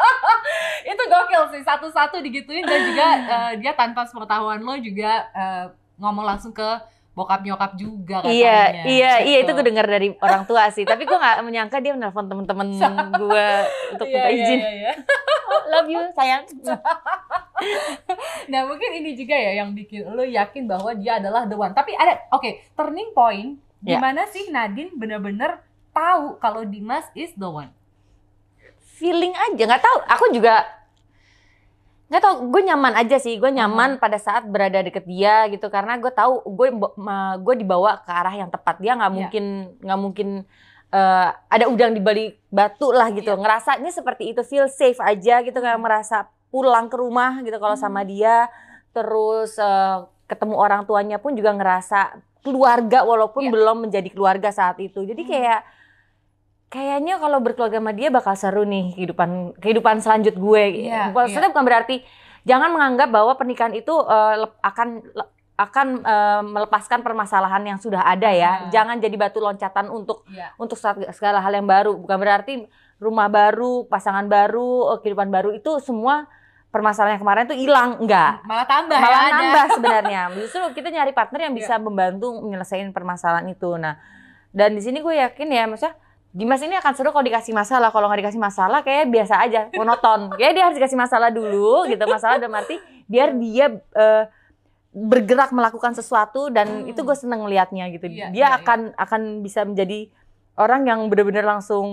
itu 0.90 1.02
gokil 1.06 1.42
sih 1.52 1.62
satu-satu 1.62 2.24
digituin 2.24 2.64
dan 2.64 2.80
juga 2.82 3.06
uh, 3.28 3.52
dia 3.60 3.72
tanpa 3.76 4.08
sepengetahuan 4.08 4.60
lo 4.60 4.74
juga 4.80 5.28
uh, 5.32 5.66
ngomong 6.00 6.24
langsung 6.26 6.50
ke 6.50 6.64
bokap 7.10 7.42
nyokap 7.42 7.76
juga 7.76 8.22
katanya. 8.22 8.32
Iya, 8.32 8.60
iya, 8.86 9.12
iya 9.20 9.38
itu 9.42 9.50
Gitu. 9.50 9.58
gue 9.58 9.66
dengar 9.66 9.84
dari 9.84 10.08
orang 10.18 10.48
tua 10.48 10.70
sih. 10.72 10.82
Tapi 10.82 11.04
gue 11.04 11.12
nggak 11.12 11.42
menyangka 11.44 11.76
dia 11.78 11.92
menelpon 11.92 12.24
temen-temen 12.24 12.68
gue 13.20 13.48
untuk 13.92 14.06
Iya, 14.08 14.14
minta 14.16 14.28
iya, 14.30 14.40
izin. 14.40 14.58
iya, 14.58 14.70
iya. 14.72 14.92
Love 15.74 15.90
you, 15.90 16.02
sayang. 16.14 16.42
Nah 18.48 18.60
mungkin 18.64 18.90
ini 18.94 19.12
juga 19.12 19.34
ya 19.34 19.60
yang 19.60 19.74
bikin 19.74 20.08
lo 20.08 20.24
yakin 20.24 20.64
bahwa 20.64 20.90
dia 20.94 21.20
adalah 21.20 21.44
the 21.44 21.54
one. 21.54 21.70
Tapi 21.70 21.92
ada, 21.92 22.24
oke, 22.32 22.48
turning 22.72 23.10
point. 23.12 23.58
Ya. 23.80 23.96
Gimana 23.98 24.24
sih 24.28 24.48
Nadine 24.48 24.92
bener-bener 24.92 25.60
tahu 25.90 26.38
kalau 26.38 26.64
Dimas 26.64 27.04
is 27.12 27.34
the 27.34 27.46
one? 27.46 27.70
feeling 29.00 29.32
aja 29.32 29.64
nggak 29.64 29.80
tahu 29.80 29.96
aku 30.04 30.24
juga 30.28 30.60
nggak 32.10 32.20
tahu 32.20 32.34
gue 32.50 32.62
nyaman 32.66 32.92
aja 32.98 33.16
sih 33.16 33.38
gue 33.38 33.46
nyaman 33.48 33.96
pada 33.96 34.18
saat 34.18 34.42
berada 34.44 34.82
deket 34.82 35.06
dia 35.06 35.46
gitu 35.46 35.70
karena 35.70 35.94
gue 35.94 36.10
tahu 36.10 36.42
gue 36.44 36.68
gue 37.38 37.54
dibawa 37.56 38.02
ke 38.02 38.10
arah 38.10 38.34
yang 38.34 38.50
tepat 38.50 38.82
dia 38.82 38.98
nggak 38.98 39.08
Iya. 39.08 39.16
mungkin 39.16 39.44
nggak 39.78 40.00
mungkin 40.00 40.28
eh, 40.90 41.28
ada 41.30 41.64
udang 41.70 41.94
di 41.94 42.02
balik 42.02 42.42
batu 42.50 42.90
lah 42.90 43.14
gitu 43.14 43.30
Iya. 43.30 43.38
ngerasanya 43.38 43.90
seperti 43.90 44.26
itu 44.28 44.42
feel 44.42 44.66
safe 44.66 44.98
aja 44.98 45.38
gitu 45.40 45.54
kayak 45.54 45.78
merasa 45.78 46.26
pulang 46.50 46.90
ke 46.90 46.98
rumah 46.98 47.38
gitu 47.40 47.54
kalau 47.56 47.78
Hmm. 47.78 47.84
sama 47.86 48.02
dia 48.02 48.50
terus 48.90 49.54
eh, 49.54 49.96
ketemu 50.26 50.54
orang 50.54 50.82
tuanya 50.82 51.22
pun 51.22 51.38
juga 51.38 51.54
ngerasa 51.54 52.18
keluarga 52.42 53.06
walaupun 53.06 53.46
Iya. 53.46 53.52
belum 53.54 53.76
menjadi 53.86 54.08
keluarga 54.10 54.50
saat 54.50 54.82
itu 54.82 55.06
jadi 55.06 55.22
Hmm. 55.22 55.30
kayak 55.30 55.60
kayaknya 56.70 57.18
kalau 57.18 57.38
berkeluarga 57.38 57.76
sama 57.76 57.90
dia 57.90 58.08
bakal 58.08 58.32
seru 58.32 58.62
nih 58.62 58.94
kehidupan 58.94 59.30
kehidupan 59.58 59.98
selanjut 59.98 60.32
gue 60.32 60.86
Iya, 60.86 61.10
maksudnya 61.10 61.50
bukan 61.50 61.66
berarti 61.66 61.96
jangan 62.42 62.70
menganggap 62.70 63.10
bahwa 63.10 63.34
pernikahan 63.34 63.74
itu 63.74 63.90
eh, 63.90 64.34
lep- 64.38 64.60
akan 64.60 64.88
le- 65.04 65.30
akan 65.56 65.86
eh, 66.00 66.42
melepaskan 66.46 67.00
permasalahan 67.00 67.60
yang 67.66 67.76
sudah 67.76 68.00
ada 68.02 68.30
ya 68.30 68.48
Ah. 68.48 68.56
jangan 68.70 68.96
jadi 68.96 69.12
batu 69.12 69.38
loncatan 69.38 69.90
untuk 69.90 70.22
Iya. 70.24 70.54
untuk 70.56 70.78
segala 71.10 71.38
hal 71.38 71.52
yang 71.52 71.66
baru 71.66 71.98
bukan 71.98 72.16
berarti 72.16 72.64
rumah 72.96 73.26
baru 73.26 73.84
pasangan 73.84 74.24
baru 74.24 74.94
eh, 74.94 74.98
kehidupan 75.00 75.28
baru 75.28 75.50
itu 75.50 75.74
semua 75.80 76.30
permasalahan 76.70 77.18
yang 77.18 77.22
kemarin 77.24 77.44
itu 77.44 77.56
hilang 77.60 77.98
enggak 77.98 78.46
Malah 78.46 78.62
tambah 78.64 78.94
malah 78.94 79.10
ya 79.10 79.26
ada. 79.26 79.34
nambah 79.36 79.64
sebenarnya 79.76 80.22
justru 80.38 80.62
kita 80.70 80.88
nyari 80.88 81.10
partner 81.10 81.40
yang 81.42 81.52
Iya. 81.52 81.60
bisa 81.60 81.74
membantu 81.76 82.30
menyelesaikan 82.38 82.94
permasalahan 82.94 83.50
itu 83.50 83.74
nah 83.74 83.98
dan 84.48 84.72
di 84.72 84.80
sini 84.80 84.98
gue 84.98 85.18
yakin 85.18 85.48
ya 85.50 85.66
maksudnya 85.66 85.98
Dimas 86.30 86.62
ini 86.62 86.72
akan 86.72 86.92
seru 86.92 87.10
kalau 87.10 87.22
dikasih 87.22 87.50
masalah 87.50 87.90
kalau 87.90 88.06
nggak 88.06 88.22
dikasih 88.22 88.38
masalah 88.38 88.80
kayak 88.80 89.08
biasa 89.08 89.34
aja 89.40 89.60
monoton 89.72 90.30
kayak 90.38 90.52
dia 90.52 90.62
harus 90.62 90.78
dikasih 90.78 90.94
masalah 90.96 91.28
dulu 91.28 91.84
gitu 91.84 92.02
masalah 92.06 92.38
dalam 92.38 92.54
arti 92.54 92.78
biar 93.04 93.34
dia 93.34 93.66
eh, 93.74 94.24
bergerak 94.90 95.50
melakukan 95.50 95.90
sesuatu 95.92 96.46
dan 96.48 96.66
Hmm. 96.82 96.86
itu 96.86 97.00
gue 97.00 97.14
seneng 97.14 97.42
ngelihatnya 97.42 97.90
gitu 97.90 98.06
Iya, 98.06 98.30
dia 98.30 98.38
iya, 98.44 98.48
akan 98.56 98.94
akan 98.96 99.22
bisa 99.40 99.62
menjadi 99.62 100.10
orang 100.54 100.82
yang 100.84 101.00
benar-benar 101.06 101.46
langsung 101.48 101.86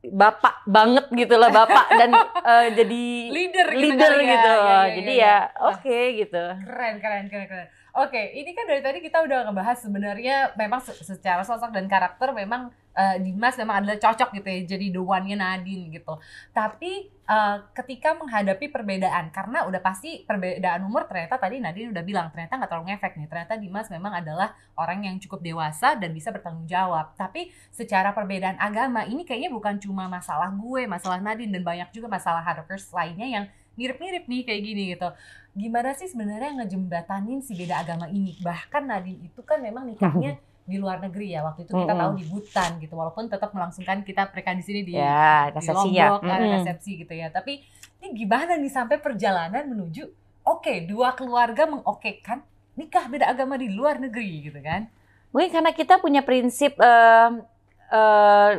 bapak 0.00 0.62
banget 0.64 1.06
gitu 1.12 1.34
lah 1.34 1.50
bapak 1.50 1.86
dan 1.92 2.10
eh, 2.44 2.66
jadi 2.72 3.02
leader 3.30 3.66
gitu 3.68 3.78
leader 3.80 4.12
ya. 4.12 4.22
gitu 4.24 4.52
Iya, 4.52 4.62
iya, 4.64 4.78
jadi 4.92 5.12
iya, 5.12 5.22
ya 5.22 5.36
iya. 5.38 5.66
oke 5.66 5.98
gitu 6.16 6.44
Keren, 6.64 6.94
keren, 6.98 7.24
keren, 7.26 7.46
keren. 7.46 7.66
Oke, 7.94 8.18
ini 8.34 8.50
kan 8.58 8.66
dari 8.66 8.82
tadi 8.82 8.98
kita 8.98 9.22
udah 9.22 9.46
ngebahas 9.46 9.78
sebenarnya 9.86 10.50
memang 10.58 10.82
se- 10.82 10.98
secara 11.06 11.46
sosok 11.46 11.70
dan 11.70 11.86
karakter 11.86 12.34
memang 12.34 12.74
eh, 12.90 13.22
Dimas 13.22 13.54
memang 13.54 13.86
adalah 13.86 14.02
cocok 14.02 14.34
gitu 14.34 14.48
ya 14.50 14.60
jadi 14.66 14.86
the 14.90 14.98
one-nya 14.98 15.38
Nadine 15.38 15.94
gitu. 15.94 16.18
Tapi 16.50 17.06
eh, 17.06 17.56
ketika 17.70 18.18
menghadapi 18.18 18.66
perbedaan 18.74 19.30
karena 19.30 19.62
udah 19.70 19.78
pasti 19.78 20.26
perbedaan 20.26 20.82
umur 20.82 21.06
ternyata 21.06 21.38
tadi 21.38 21.62
Nadine 21.62 21.94
udah 21.94 22.02
bilang 22.02 22.26
ternyata 22.34 22.58
nggak 22.58 22.70
terlalu 22.74 22.86
ngefek 22.98 23.14
nih. 23.14 23.28
Ternyata 23.30 23.54
Dimas 23.62 23.86
memang 23.86 24.12
adalah 24.18 24.58
orang 24.74 25.06
yang 25.06 25.14
cukup 25.22 25.38
dewasa 25.38 25.94
dan 25.94 26.10
bisa 26.10 26.34
bertanggung 26.34 26.66
jawab. 26.66 27.14
Tapi 27.14 27.54
secara 27.70 28.10
perbedaan 28.10 28.58
agama 28.58 29.06
ini 29.06 29.22
kayaknya 29.22 29.54
bukan 29.54 29.78
cuma 29.78 30.10
masalah 30.10 30.50
gue, 30.50 30.82
masalah 30.90 31.22
Nadine 31.22 31.54
dan 31.54 31.62
banyak 31.62 31.88
juga 31.94 32.10
masalah 32.10 32.42
hardworkers 32.42 32.90
lainnya 32.90 33.28
yang 33.38 33.46
mirip-mirip 33.74 34.24
nih 34.26 34.42
kayak 34.46 34.62
gini 34.62 34.82
gitu. 34.94 35.08
Gimana 35.54 35.94
sih 35.94 36.10
sebenarnya 36.10 36.50
ngejembatanin 36.62 37.38
si 37.42 37.54
beda 37.54 37.86
agama 37.86 38.10
ini? 38.10 38.34
Bahkan 38.42 38.82
Nadine 38.90 39.20
itu 39.30 39.40
kan 39.46 39.62
memang 39.62 39.86
nikahnya 39.86 40.38
di 40.70 40.80
luar 40.80 40.96
negeri 41.04 41.36
ya 41.36 41.44
waktu 41.44 41.68
itu 41.68 41.76
kita 41.76 41.92
Mm-mm. 41.92 42.00
tahu 42.00 42.12
di 42.16 42.24
Butan 42.26 42.70
gitu. 42.80 42.94
Walaupun 42.96 43.28
tetap 43.28 43.52
melangsungkan 43.52 44.00
kita 44.02 44.32
pernikahan 44.32 44.58
di 44.58 44.64
sini 44.64 44.80
di, 44.82 44.92
ya 44.96 45.52
di 45.52 45.60
resepsinya 45.60 46.04
Lombok 46.18 46.24
ada 46.24 46.40
Mm-mm. 46.40 46.54
resepsi 46.58 46.90
gitu 47.04 47.12
ya. 47.14 47.28
Tapi 47.28 47.60
ini 48.00 48.08
gimana 48.16 48.56
nih 48.56 48.72
sampai 48.72 48.96
perjalanan 48.98 49.64
menuju 49.68 50.02
oke 50.44 50.74
dua 50.88 51.12
keluarga 51.14 51.68
mengokekan 51.68 52.42
nikah 52.74 53.06
beda 53.06 53.30
agama 53.30 53.54
di 53.60 53.70
luar 53.70 54.00
negeri 54.00 54.50
gitu 54.50 54.58
kan? 54.64 54.88
Mungkin 55.30 55.50
karena 55.50 55.70
kita 55.74 56.00
punya 56.00 56.24
prinsip 56.24 56.74
eh, 56.80 57.30
eh, 57.92 58.50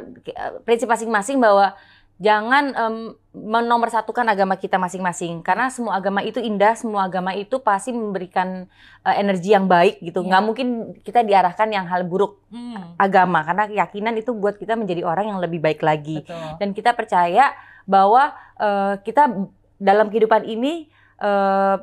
prinsip 0.64 0.88
masing-masing 0.88 1.42
bahwa 1.42 1.74
jangan 2.16 2.72
em, 2.72 2.96
menomorsatukan 3.36 4.24
agama 4.32 4.56
kita 4.56 4.80
masing-masing 4.80 5.44
karena 5.44 5.68
semua 5.68 6.00
agama 6.00 6.24
itu 6.24 6.40
indah 6.40 6.72
semua 6.80 7.04
agama 7.12 7.36
itu 7.36 7.60
pasti 7.60 7.92
memberikan 7.92 8.72
eh, 9.04 9.16
energi 9.20 9.52
yang 9.52 9.68
baik 9.68 10.00
gitu 10.00 10.24
Iya. 10.24 10.28
nggak 10.32 10.44
mungkin 10.48 10.68
kita 11.04 11.28
diarahkan 11.28 11.68
yang 11.68 11.84
hal 11.92 12.08
buruk 12.08 12.40
hmm, 12.56 12.96
agama 12.96 13.44
karena 13.44 13.68
keyakinan 13.68 14.16
itu 14.16 14.32
buat 14.32 14.56
kita 14.56 14.80
menjadi 14.80 15.04
orang 15.04 15.36
yang 15.36 15.40
lebih 15.44 15.60
baik 15.60 15.84
lagi 15.84 16.24
betul 16.24 16.56
dan 16.56 16.70
kita 16.72 16.96
percaya 16.96 17.52
bahwa 17.84 18.32
eh, 18.64 18.96
kita 19.04 19.28
dalam 19.76 20.08
kehidupan 20.08 20.48
ini 20.48 20.88
eh, 21.20 21.78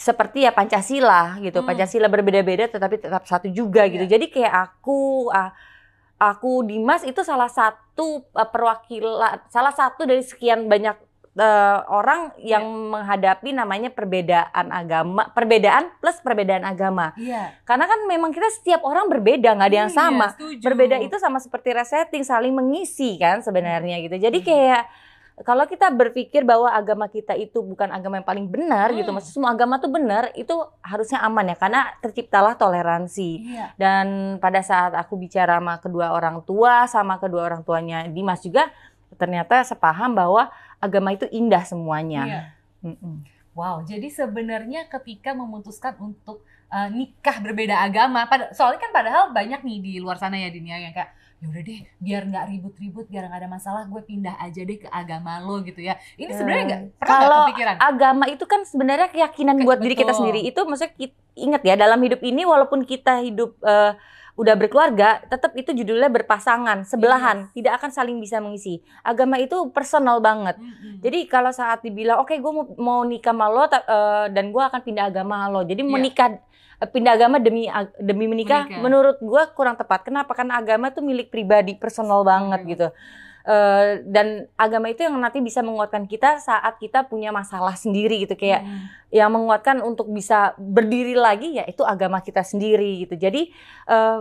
seperti 0.00 0.48
ya 0.48 0.52
Pancasila 0.56 1.36
gitu. 1.44 1.60
Hmm. 1.60 1.68
Pancasila 1.68 2.08
berbeda-beda 2.08 2.72
tetapi 2.72 2.96
tetap 2.96 3.28
satu 3.28 3.52
juga 3.52 3.84
gitu. 3.84 4.08
Iya. 4.08 4.16
Jadi 4.16 4.32
kayak 4.32 4.48
aku 4.72 5.28
ah, 5.28 5.52
aku 6.20 6.62
Dimas 6.62 7.00
itu 7.02 7.24
salah 7.24 7.48
satu 7.48 8.22
eh, 8.30 8.44
perwakilan 8.44 9.40
salah 9.48 9.72
satu 9.72 10.04
dari 10.04 10.20
sekian 10.20 10.68
banyak 10.68 10.94
eh, 11.32 11.78
orang 11.88 12.36
yang 12.36 12.60
menghadapi 12.90 13.50
namanya 13.50 13.88
perbedaan 13.88 14.68
agama, 14.68 15.30
perbedaan 15.30 15.88
plus 15.96 16.20
perbedaan 16.20 16.62
agama. 16.62 17.16
iya 17.16 17.56
Karena 17.62 17.86
kan 17.86 18.04
memang 18.04 18.30
kita 18.30 18.50
setiap 18.52 18.82
orang 18.82 19.08
berbeda, 19.08 19.54
nggak 19.54 19.68
ada 19.68 19.78
yang 19.80 19.90
Iya, 19.90 19.96
sama 19.96 20.26
setuju. 20.30 20.60
berbeda 20.60 20.96
itu 21.00 21.16
sama 21.16 21.38
seperti 21.38 21.72
resetting 21.72 22.20
saling 22.20 22.52
mengisi 22.52 23.16
kan 23.16 23.40
sebenarnya 23.40 24.04
gitu 24.04 24.20
jadi 24.20 24.36
Hmm. 24.36 24.46
Kalau 25.40 25.64
kita 25.64 25.88
berpikir 25.88 26.44
bahwa 26.44 26.68
agama 26.68 27.08
kita 27.08 27.32
itu 27.32 27.64
bukan 27.64 27.88
agama 27.88 28.20
yang 28.20 28.28
paling 28.28 28.46
benar 28.46 28.92
gitu 28.92 29.08
Hmm. 29.08 29.16
maksudnya 29.16 29.36
semua 29.40 29.50
agama 29.56 29.80
tuh 29.80 29.90
benar 29.90 30.28
itu 30.36 30.52
harusnya 30.84 31.24
aman 31.24 31.52
ya 31.52 31.56
karena 31.56 31.80
terciptalah 32.04 32.54
toleransi 32.60 33.30
iya 33.56 33.72
dan 33.80 34.36
pada 34.36 34.60
saat 34.60 34.92
aku 34.92 35.16
bicara 35.16 35.56
sama 35.56 35.80
kedua 35.80 36.12
orang 36.12 36.44
tua 36.44 36.84
sama 36.84 37.16
kedua 37.16 37.48
orang 37.48 37.64
tuanya 37.64 38.04
Dimas 38.08 38.44
juga 38.44 38.68
ternyata 39.16 39.64
sepaham 39.64 40.12
bahwa 40.14 40.52
agama 40.80 41.12
itu 41.12 41.24
indah 41.32 41.64
semuanya 41.64 42.22
iya. 42.24 42.42
Wow, 43.50 43.82
jadi 43.82 44.06
sebenarnya 44.08 44.86
ketika 44.86 45.34
memutuskan 45.34 45.98
untuk 45.98 46.46
uh, 46.70 46.88
nikah 46.88 47.42
berbeda 47.42 47.82
agama, 47.82 48.24
pada 48.30 48.54
soalnya 48.54 48.78
kan 48.78 48.94
padahal 48.94 49.34
banyak 49.34 49.60
nih 49.66 49.78
di 49.82 49.92
luar 49.98 50.16
sana 50.16 50.38
ya 50.38 50.48
dunia 50.54 50.78
yang 50.78 50.94
kayak 50.94 51.10
ya 51.40 51.48
udah 51.48 51.62
deh 51.62 51.80
biar 51.96 52.22
nggak 52.22 52.44
ribut-ribut 52.48 53.06
biar 53.08 53.24
nggak 53.24 53.40
ada 53.40 53.50
masalah 53.50 53.82
gue 53.84 54.02
pindah 54.02 54.36
aja 54.38 54.60
deh 54.60 54.76
ke 54.76 54.86
agama 54.86 55.40
lo 55.40 55.60
gitu 55.60 55.80
ya 55.80 55.96
ini 56.14 56.28
Ya. 56.28 56.36
sebenarnya 56.36 56.64
nggak 56.66 56.82
pernah 56.94 57.08
nggak 57.10 57.24
Kalau 57.24 57.40
kepikiran 57.42 57.76
agama 57.80 58.24
itu 58.26 58.44
kan 58.44 58.60
sebenarnya 58.62 59.08
keyakinan 59.08 59.56
Ke- 59.56 59.64
buat 59.64 59.78
diri 59.78 59.94
kita 59.94 60.06
betul. 60.06 60.18
sendiri 60.20 60.40
itu 60.42 60.60
maksudnya 60.60 60.92
kita, 60.94 61.16
ingat 61.34 61.62
ya 61.62 61.74
dalam 61.74 61.96
hidup 61.98 62.20
ini 62.20 62.44
walaupun 62.44 62.84
kita 62.84 63.20
hidup 63.20 63.56
eh, 63.58 63.96
udah 64.32 64.54
berkeluarga 64.54 65.20
tetap 65.26 65.52
itu 65.54 65.72
judulnya 65.74 66.08
berpasangan 66.08 66.84
sebelahan 66.84 67.48
tidak 67.50 67.76
akan 67.76 67.90
saling 67.90 68.16
bisa 68.16 68.36
mengisi 68.36 68.74
agama 69.02 69.36
itu 69.36 69.68
personal 69.70 70.16
banget 70.18 70.56
Mm-mm. 70.56 71.00
jadi 71.00 71.24
kalau 71.26 71.50
saat 71.50 71.80
dibilang 71.80 72.20
oke 72.20 72.32
gue 72.32 72.52
mau, 72.54 72.64
mau 72.74 73.00
nikah 73.02 73.32
sama 73.32 73.48
lo 73.48 73.64
eh, 73.64 73.76
dan 74.30 74.48
gue 74.48 74.62
akan 74.62 74.80
pindah 74.80 75.08
agama 75.08 75.44
lo 75.46 75.60
jadi 75.62 75.80
Iya. 75.80 75.88
menikah 75.88 76.28
eh, 76.30 76.40
pindah 76.80 77.12
agama 77.12 77.36
demi 77.36 77.68
demi 78.00 78.24
menikah, 78.24 78.64
Menikah. 78.64 78.80
menurut 78.80 79.16
gue 79.20 79.42
kurang 79.52 79.76
tepat 79.76 80.00
kenapa 80.02 80.32
karena 80.32 80.56
agama 80.56 80.88
tuh 80.88 81.04
milik 81.04 81.28
pribadi 81.28 81.76
personal 81.76 82.24
banget 82.24 82.60
Oke. 82.64 82.70
gitu 82.72 82.88
Eh, 83.40 84.04
dan 84.04 84.52
agama 84.52 84.92
itu 84.92 85.00
yang 85.00 85.16
nanti 85.16 85.40
bisa 85.40 85.64
menguatkan 85.64 86.04
kita 86.04 86.36
saat 86.38 86.76
kita 86.76 87.08
punya 87.08 87.32
masalah 87.32 87.72
sendiri 87.72 88.20
gitu 88.20 88.36
kayak 88.36 88.60
Mm. 88.60 88.84
yang 89.16 89.32
menguatkan 89.32 89.80
untuk 89.80 90.12
bisa 90.12 90.52
berdiri 90.60 91.16
lagi 91.16 91.56
ya 91.56 91.64
itu 91.64 91.80
agama 91.80 92.20
kita 92.20 92.44
sendiri 92.44 93.00
gitu 93.00 93.16
jadi 93.16 93.48
eh, 93.88 94.18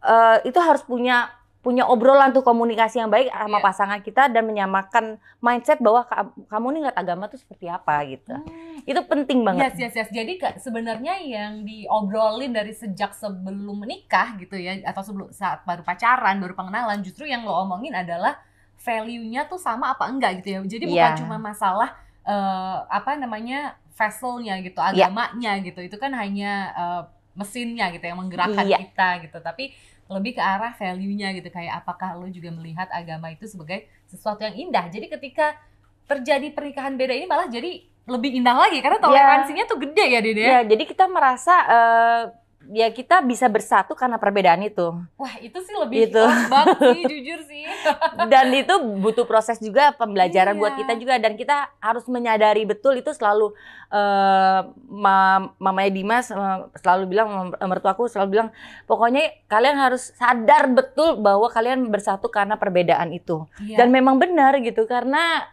eh, 0.00 0.36
itu 0.46 0.58
harus 0.62 0.86
punya 0.86 1.26
punya 1.66 1.82
obrolan 1.82 2.30
tuh 2.30 2.40
komunikasi 2.40 3.02
yang 3.02 3.10
baik 3.10 3.26
sama 3.26 3.58
Iya. 3.58 3.64
pasangan 3.66 3.98
kita 3.98 4.30
dan 4.30 4.46
menyamakan 4.46 5.04
mindset 5.40 5.82
bahwa 5.82 6.06
ka- 6.06 6.30
kamu 6.46 6.66
nih 6.70 6.78
ngeliat 6.80 6.94
agama 6.96 7.26
tuh 7.26 7.36
seperti 7.36 7.66
apa 7.66 8.06
gitu 8.06 8.38
Hmm. 8.38 8.86
itu 8.86 9.00
penting 9.02 9.42
banget 9.42 9.74
Yes, 9.74 9.90
yes, 9.90 9.94
yes. 9.98 10.10
Jadi 10.14 10.32
sebenarnya 10.56 11.18
yang 11.18 11.66
diobrolin 11.66 12.54
dari 12.54 12.70
sejak 12.70 13.10
sebelum 13.10 13.82
menikah 13.82 14.38
gitu 14.38 14.54
ya, 14.54 14.78
atau 14.86 15.02
sebelum 15.02 15.28
saat 15.30 15.66
baru 15.66 15.82
pacaran, 15.82 16.38
baru 16.38 16.54
pengenalan, 16.54 17.02
justru 17.02 17.26
yang 17.26 17.42
lo 17.42 17.50
omongin 17.58 17.92
adalah 17.92 18.38
value-nya 18.78 19.50
tuh 19.50 19.58
sama 19.58 19.90
apa 19.90 20.06
enggak 20.06 20.38
gitu 20.38 20.48
ya. 20.54 20.58
Jadi 20.62 20.84
bukan 20.86 21.12
Iya. 21.12 21.18
cuma 21.18 21.36
masalah 21.36 21.98
eh, 22.22 22.78
apa 22.88 23.14
namanya 23.14 23.74
vesselnya 23.92 24.58
gitu, 24.58 24.78
Iya. 24.78 25.10
agamanya 25.10 25.58
gitu. 25.58 25.78
Itu 25.78 25.94
kan 25.96 26.10
hanya 26.10 26.52
eh, 26.72 27.02
mesinnya 27.34 27.90
gitu 27.90 28.02
yang 28.02 28.18
menggerakkan 28.18 28.62
Iya. 28.62 28.78
kita 28.82 29.08
gitu. 29.22 29.38
Tapi 29.40 29.74
lebih 30.06 30.38
ke 30.38 30.42
arah 30.42 30.70
value-nya 30.78 31.34
gitu 31.34 31.50
kayak 31.50 31.82
apakah 31.82 32.14
lo 32.14 32.30
juga 32.30 32.54
melihat 32.54 32.86
agama 32.94 33.34
itu 33.34 33.46
sebagai 33.50 33.90
sesuatu 34.06 34.46
yang 34.46 34.54
indah. 34.54 34.86
Jadi 34.86 35.10
ketika 35.10 35.58
terjadi 36.06 36.54
pernikahan 36.54 36.94
beda 36.94 37.12
ini 37.14 37.26
malah 37.26 37.50
jadi 37.50 37.82
lebih 38.06 38.38
indah 38.38 38.54
lagi 38.54 38.78
karena 38.78 39.02
toleransinya 39.02 39.66
tuh 39.66 39.78
gede 39.82 40.04
ya 40.06 40.20
Dede. 40.22 40.42
ya 40.46 40.60
jadi 40.62 40.82
kita 40.86 41.10
merasa 41.10 41.54
eh, 41.66 42.22
ya 42.68 42.88
kita 42.88 43.20
bisa 43.20 43.46
bersatu 43.46 43.92
karena 43.92 44.16
perbedaan 44.16 44.58
itu 44.60 44.90
Wah 45.14 45.34
itu 45.38 45.58
sih 45.58 45.74
lebih 45.74 45.96
Gitu. 46.04 46.18
lembab 46.18 46.66
sih 46.76 47.02
jujur 47.12 47.40
sih. 47.42 47.64
dan 48.24 48.50
itu 48.50 48.70
butuh 48.96 49.22
proses 49.22 49.56
juga 49.56 49.90
pembelajaran 49.92 50.52
Iya. 50.52 50.60
buat 50.60 50.74
kita 50.74 50.92
juga 50.94 51.14
dan 51.16 51.34
kita 51.34 51.54
harus 51.78 52.04
menyadari 52.06 52.62
betul 52.62 52.94
itu 52.94 53.10
selalu 53.10 53.54
eh 53.88 54.60
ma- 54.84 55.54
mamanya 55.56 55.90
Dimas 55.90 56.26
eh, 56.28 56.38
selalu 56.76 57.04
bilang 57.08 57.28
mertuaku 57.56 58.06
selalu 58.06 58.28
bilang 58.32 58.48
pokoknya 58.84 59.22
kalian 59.46 59.76
harus 59.76 60.10
sadar 60.12 60.66
betul 60.68 61.16
bahwa 61.16 61.46
kalian 61.46 61.86
bersatu 61.86 62.26
karena 62.26 62.54
perbedaan 62.54 63.10
itu 63.10 63.46
Iya. 63.58 63.78
dan 63.78 63.88
memang 63.88 64.16
benar 64.16 64.58
gitu 64.58 64.84
karena 64.84 65.46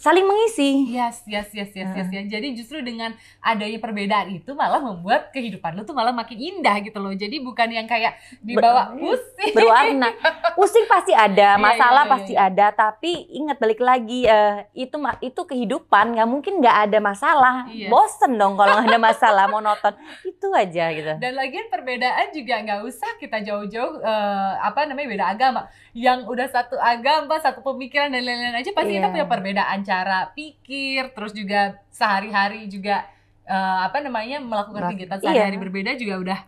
saling 0.00 0.24
mengisi. 0.24 0.88
Yes, 0.88 1.20
yes, 1.24 1.52
yes, 1.52 1.70
yes, 1.70 1.90
yes, 1.92 2.08
yes. 2.08 2.26
Jadi 2.26 2.46
justru 2.52 2.80
dengan 2.80 3.12
adanya 3.38 3.76
perbedaan 3.76 4.32
itu 4.32 4.50
malah 4.52 4.80
membuat 4.80 5.28
kehidupan 5.28 5.72
lu 5.72 5.82
tuh 5.82 5.92
malah 5.92 6.10
makin 6.10 6.34
indah 6.34 6.80
gitu 6.80 6.96
loh. 6.96 7.12
Jadi 7.12 7.36
bukan 7.38 7.68
yang 7.68 7.84
kayak 7.84 8.16
dibawa 8.40 8.90
Ber- 8.90 8.98
pusing. 8.98 9.52
berwarna. 9.52 10.08
Pusing 10.52 10.86
pasti 10.86 11.12
ada, 11.12 11.54
Iya, 11.54 11.60
masalah 11.60 12.02
iya, 12.02 12.08
iya, 12.08 12.14
pasti 12.16 12.32
iya. 12.32 12.46
ada, 12.48 12.66
tapi 12.70 13.10
ingat 13.30 13.56
balik 13.56 13.80
lagi 13.80 14.24
eh, 14.24 14.64
itu 14.74 14.96
itu 15.20 15.40
kehidupan, 15.42 16.16
nggak 16.16 16.28
mungkin 16.28 16.58
nggak 16.58 16.76
ada 16.88 16.98
masalah. 16.98 17.54
Iya. 17.66 17.88
Bosen 17.88 18.34
dong 18.34 18.56
kalau 18.56 18.80
nggak 18.80 18.88
ada 18.88 19.00
masalah, 19.00 19.44
monoton. 19.52 19.92
Itu 20.22 20.48
aja 20.50 20.88
gitu. 20.90 21.12
Dan 21.16 21.32
lagian 21.34 21.68
perbedaan 21.68 22.32
juga 22.32 22.54
nggak 22.58 22.80
usah 22.82 23.10
kita 23.16 23.44
jauh-jauh 23.44 24.00
eh, 24.00 24.52
apa 24.58 24.88
namanya 24.88 25.08
beda 25.10 25.26
agama. 25.28 25.60
Yang 25.92 26.24
udah 26.24 26.48
satu 26.48 26.76
agama, 26.76 27.36
satu 27.36 27.60
pemikiran 27.60 28.08
dan 28.08 28.22
lain-lain 28.22 28.56
aja 28.56 28.70
pasti 28.70 28.92
kita 28.92 29.02
Iya. 29.02 29.12
punya 29.12 29.26
perbedaan 29.26 29.78
cara 29.90 30.30
pikir, 30.30 31.10
terus 31.10 31.34
juga 31.34 31.82
sehari-hari 31.90 32.70
juga 32.70 33.02
eh, 33.42 33.78
apa 33.82 33.98
namanya 33.98 34.38
melakukan 34.38 34.94
kegiatan 34.94 35.18
iya. 35.18 35.24
sehari-hari 35.26 35.56
berbeda 35.58 35.98
juga 35.98 36.14
udah 36.22 36.40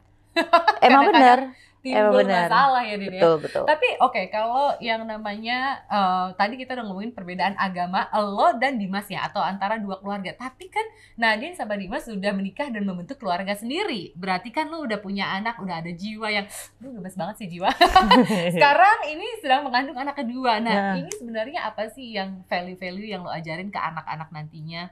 Emang 0.80 1.02
bener, 1.12 1.38
timbul 1.82 2.22
benar. 2.22 2.46
masalah 2.46 2.82
ya 2.82 2.94
Din 2.94 3.10
ya. 3.10 3.18
betul 3.18 3.34
betul. 3.42 3.64
Tapi 3.64 3.88
oke, 3.98 4.22
kalau 4.28 4.72
yang 4.78 5.02
namanya 5.02 5.58
eh, 5.84 6.26
tadi 6.34 6.54
kita 6.54 6.72
udah 6.72 6.84
ngomongin 6.84 7.10
perbedaan 7.10 7.54
agama 7.56 8.06
lo 8.14 8.54
dan 8.54 8.78
Dimas 8.78 9.04
ya 9.06 9.26
atau 9.26 9.38
antara 9.38 9.76
dua 9.76 9.98
keluarga. 9.98 10.30
Tapi 10.32 10.66
kan 10.66 10.86
Nadine 11.14 11.52
sama 11.52 11.74
Dimas 11.74 12.02
sudah 12.02 12.30
menikah 12.30 12.66
dan 12.66 12.82
membentuk 12.82 13.18
keluarga 13.18 13.52
sendiri. 13.52 14.14
Berarti 14.14 14.48
kan 14.48 14.66
lo 14.66 14.80
udah 14.80 14.96
punya 14.96 15.26
anak, 15.28 15.58
udah 15.58 15.78
ada 15.78 15.90
jiwa 15.90 16.28
yang 16.28 16.46
lu 16.78 16.94
gemes 16.94 17.14
banget 17.14 17.34
sih 17.36 17.48
jiwa. 17.50 17.68
Sekarang 18.54 18.98
ini 19.06 19.26
sedang 19.38 19.62
mengandung 19.62 19.96
anak 19.96 20.16
kedua. 20.16 20.58
Nah, 20.58 20.70
Nah. 20.72 20.94
ini 20.96 21.10
sebenarnya 21.10 21.64
apa 21.64 21.86
sih 21.88 22.12
yang 22.12 22.46
value-value 22.46 23.08
yang 23.08 23.20
lo 23.20 23.30
ajarin 23.30 23.68
ke 23.68 23.76
anak-anak 23.76 24.30
nantinya? 24.30 24.86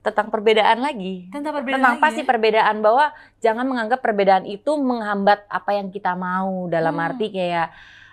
Tentang 0.00 0.32
perbedaan 0.32 0.80
lagi. 0.80 1.28
Tentang 1.28 1.60
perbedaan 1.60 1.76
Tentang 1.80 1.96
lagi 2.00 2.04
pasti 2.04 2.22
ya? 2.24 2.28
perbedaan 2.28 2.76
bahwa 2.80 3.12
jangan 3.38 3.64
menganggap 3.68 4.00
perbedaan 4.00 4.48
itu 4.48 4.72
menghambat 4.74 5.44
apa 5.44 5.70
yang 5.76 5.92
kita 5.92 6.16
mau 6.16 6.64
dalam 6.66 6.96
Hmm. 6.96 7.06
arti 7.06 7.28
kayak 7.28 7.68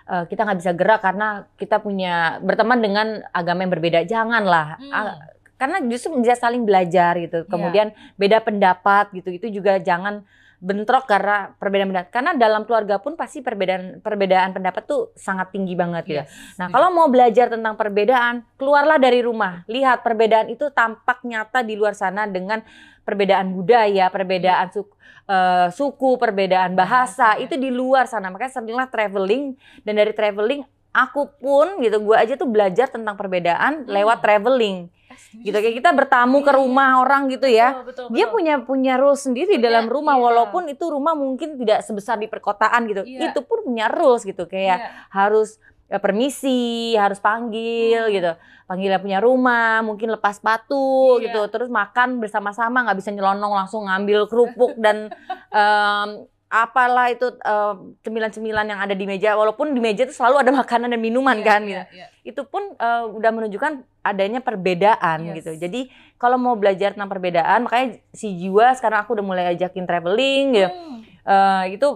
eh, 0.08 0.24
kita 0.24 0.40
nggak 0.40 0.58
bisa 0.60 0.72
gerak 0.72 1.00
karena 1.04 1.28
kita 1.60 1.80
punya 1.80 2.40
berteman 2.40 2.80
dengan 2.80 3.06
agama 3.28 3.60
yang 3.60 3.72
berbeda. 3.72 4.00
Janganlah. 4.04 4.80
Hmm. 4.80 4.92
Ah, 4.92 5.16
karena 5.56 5.84
justru 5.84 6.16
bisa 6.16 6.32
saling 6.32 6.64
belajar 6.64 7.12
gitu. 7.20 7.44
Iya. 7.44 7.48
Kemudian 7.48 7.88
beda 8.16 8.40
pendapat 8.40 9.12
gitu. 9.12 9.28
Itu 9.28 9.52
juga 9.52 9.76
jangan 9.76 10.24
bentrok 10.58 11.06
karena 11.06 11.54
perbedaan 11.54 11.88
pendapat. 11.94 12.10
Karena 12.10 12.30
dalam 12.34 12.66
keluarga 12.66 12.98
pun 12.98 13.14
pasti 13.14 13.38
perbedaan 13.40 14.02
perbedaan 14.02 14.50
pendapat 14.50 14.82
tuh 14.84 15.14
sangat 15.14 15.54
tinggi 15.54 15.78
banget 15.78 16.02
gitu. 16.04 16.22
Yes, 16.26 16.30
Nah, 16.58 16.66
setuju. 16.66 16.74
kalau 16.74 16.88
mau 16.90 17.06
belajar 17.06 17.46
tentang 17.46 17.74
perbedaan, 17.78 18.34
keluarlah 18.58 18.98
dari 18.98 19.22
rumah. 19.22 19.62
Lihat 19.70 20.02
perbedaan 20.02 20.50
itu 20.50 20.66
tampak 20.74 21.22
nyata 21.22 21.62
di 21.62 21.78
luar 21.78 21.94
sana 21.94 22.26
dengan 22.26 22.58
perbedaan 23.06 23.54
budaya, 23.54 24.10
perbedaan 24.10 24.68
suku, 24.68 24.92
eh, 25.30 25.68
suku, 25.72 26.10
perbedaan 26.18 26.74
bahasa, 26.74 27.38
ya. 27.38 27.46
itu 27.46 27.54
di 27.54 27.70
luar 27.70 28.10
sana. 28.10 28.28
Makanya 28.28 28.58
seringlah 28.58 28.90
traveling 28.90 29.54
dan 29.86 29.94
dari 29.94 30.12
traveling 30.12 30.66
aku 30.90 31.30
pun 31.38 31.78
gitu, 31.80 32.02
gua 32.02 32.26
aja 32.26 32.34
tuh 32.34 32.50
belajar 32.50 32.90
tentang 32.90 33.14
perbedaan 33.14 33.86
Hmm. 33.86 33.94
lewat 33.94 34.18
traveling. 34.20 34.90
Setuju 35.18 35.42
Gitu 35.42 35.56
kayak 35.58 35.76
kita 35.76 35.90
bertamu 35.92 36.36
ke 36.40 36.48
Iya. 36.48 36.56
rumah 36.56 36.88
orang 37.02 37.22
gitu 37.26 37.44
ya. 37.44 37.68
Betul, 37.74 37.84
betul, 37.84 38.04
Dia 38.14 38.24
betul. 38.24 38.34
punya 38.38 38.54
punya 38.62 38.94
rules 38.96 39.20
sendiri 39.20 39.54
Punya, 39.54 39.66
dalam 39.66 39.84
rumah 39.86 40.14
iya. 40.14 40.22
walaupun 40.24 40.62
itu 40.66 40.84
rumah 40.86 41.12
mungkin 41.12 41.58
tidak 41.58 41.82
sebesar 41.82 42.16
di 42.16 42.26
perkotaan 42.26 42.86
gitu. 42.86 43.02
Iya. 43.02 43.28
Itu 43.28 43.42
pun 43.42 43.66
punya 43.66 43.90
rules 43.90 44.22
gitu 44.22 44.46
kayak 44.46 44.78
Iya. 44.78 44.90
harus 45.10 45.58
eh, 45.88 45.96
permisi, 45.96 46.92
harus 46.94 47.16
panggil 47.18 48.06
Hmm. 48.06 48.12
gitu. 48.12 48.32
Panggilnya 48.64 49.00
punya 49.00 49.18
rumah, 49.18 49.80
mungkin 49.80 50.12
lepas 50.12 50.36
sepatu 50.36 51.16
Iya. 51.16 51.32
gitu. 51.32 51.40
Terus 51.48 51.72
makan 51.72 52.20
bersama-sama, 52.20 52.84
nggak 52.84 52.98
bisa 53.00 53.08
nyelonong 53.08 53.52
langsung 53.56 53.88
ngambil 53.88 54.28
kerupuk 54.28 54.76
dan 54.76 55.08
em, 55.50 56.28
apalah 56.48 57.08
itu 57.08 57.28
em, 57.38 57.92
cemilan-cemilan 58.00 58.66
yang 58.66 58.80
ada 58.80 58.92
di 58.92 59.04
meja. 59.04 59.36
Walaupun 59.36 59.72
di 59.72 59.80
meja 59.80 60.02
itu 60.02 60.12
selalu 60.12 60.40
ada 60.40 60.50
makanan 60.50 60.88
dan 60.88 61.00
minuman 61.00 61.36
Iya, 61.36 61.44
kan 61.44 61.60
iya, 61.62 61.68
gitu. 61.68 61.82
iya. 61.94 62.06
Itu 62.24 62.42
pun 62.44 62.74
eh, 62.74 63.02
udah 63.06 63.30
menunjukkan 63.30 63.72
adanya 64.02 64.40
perbedaan 64.40 65.28
Yes. 65.28 65.44
gitu. 65.44 65.52
Jadi 65.60 65.80
kalau 66.16 66.34
mau 66.34 66.56
belajar 66.56 66.96
tentang 66.96 67.08
perbedaan, 67.08 67.62
makanya 67.62 68.00
si 68.10 68.34
jiwa 68.34 68.72
sekarang 68.74 69.04
aku 69.04 69.14
udah 69.14 69.24
mulai 69.24 69.44
ajakin 69.52 69.84
traveling 69.84 70.56
gitu. 70.56 70.68
Hmm. 70.68 70.98
Eh, 71.22 71.64
itu 71.76 71.88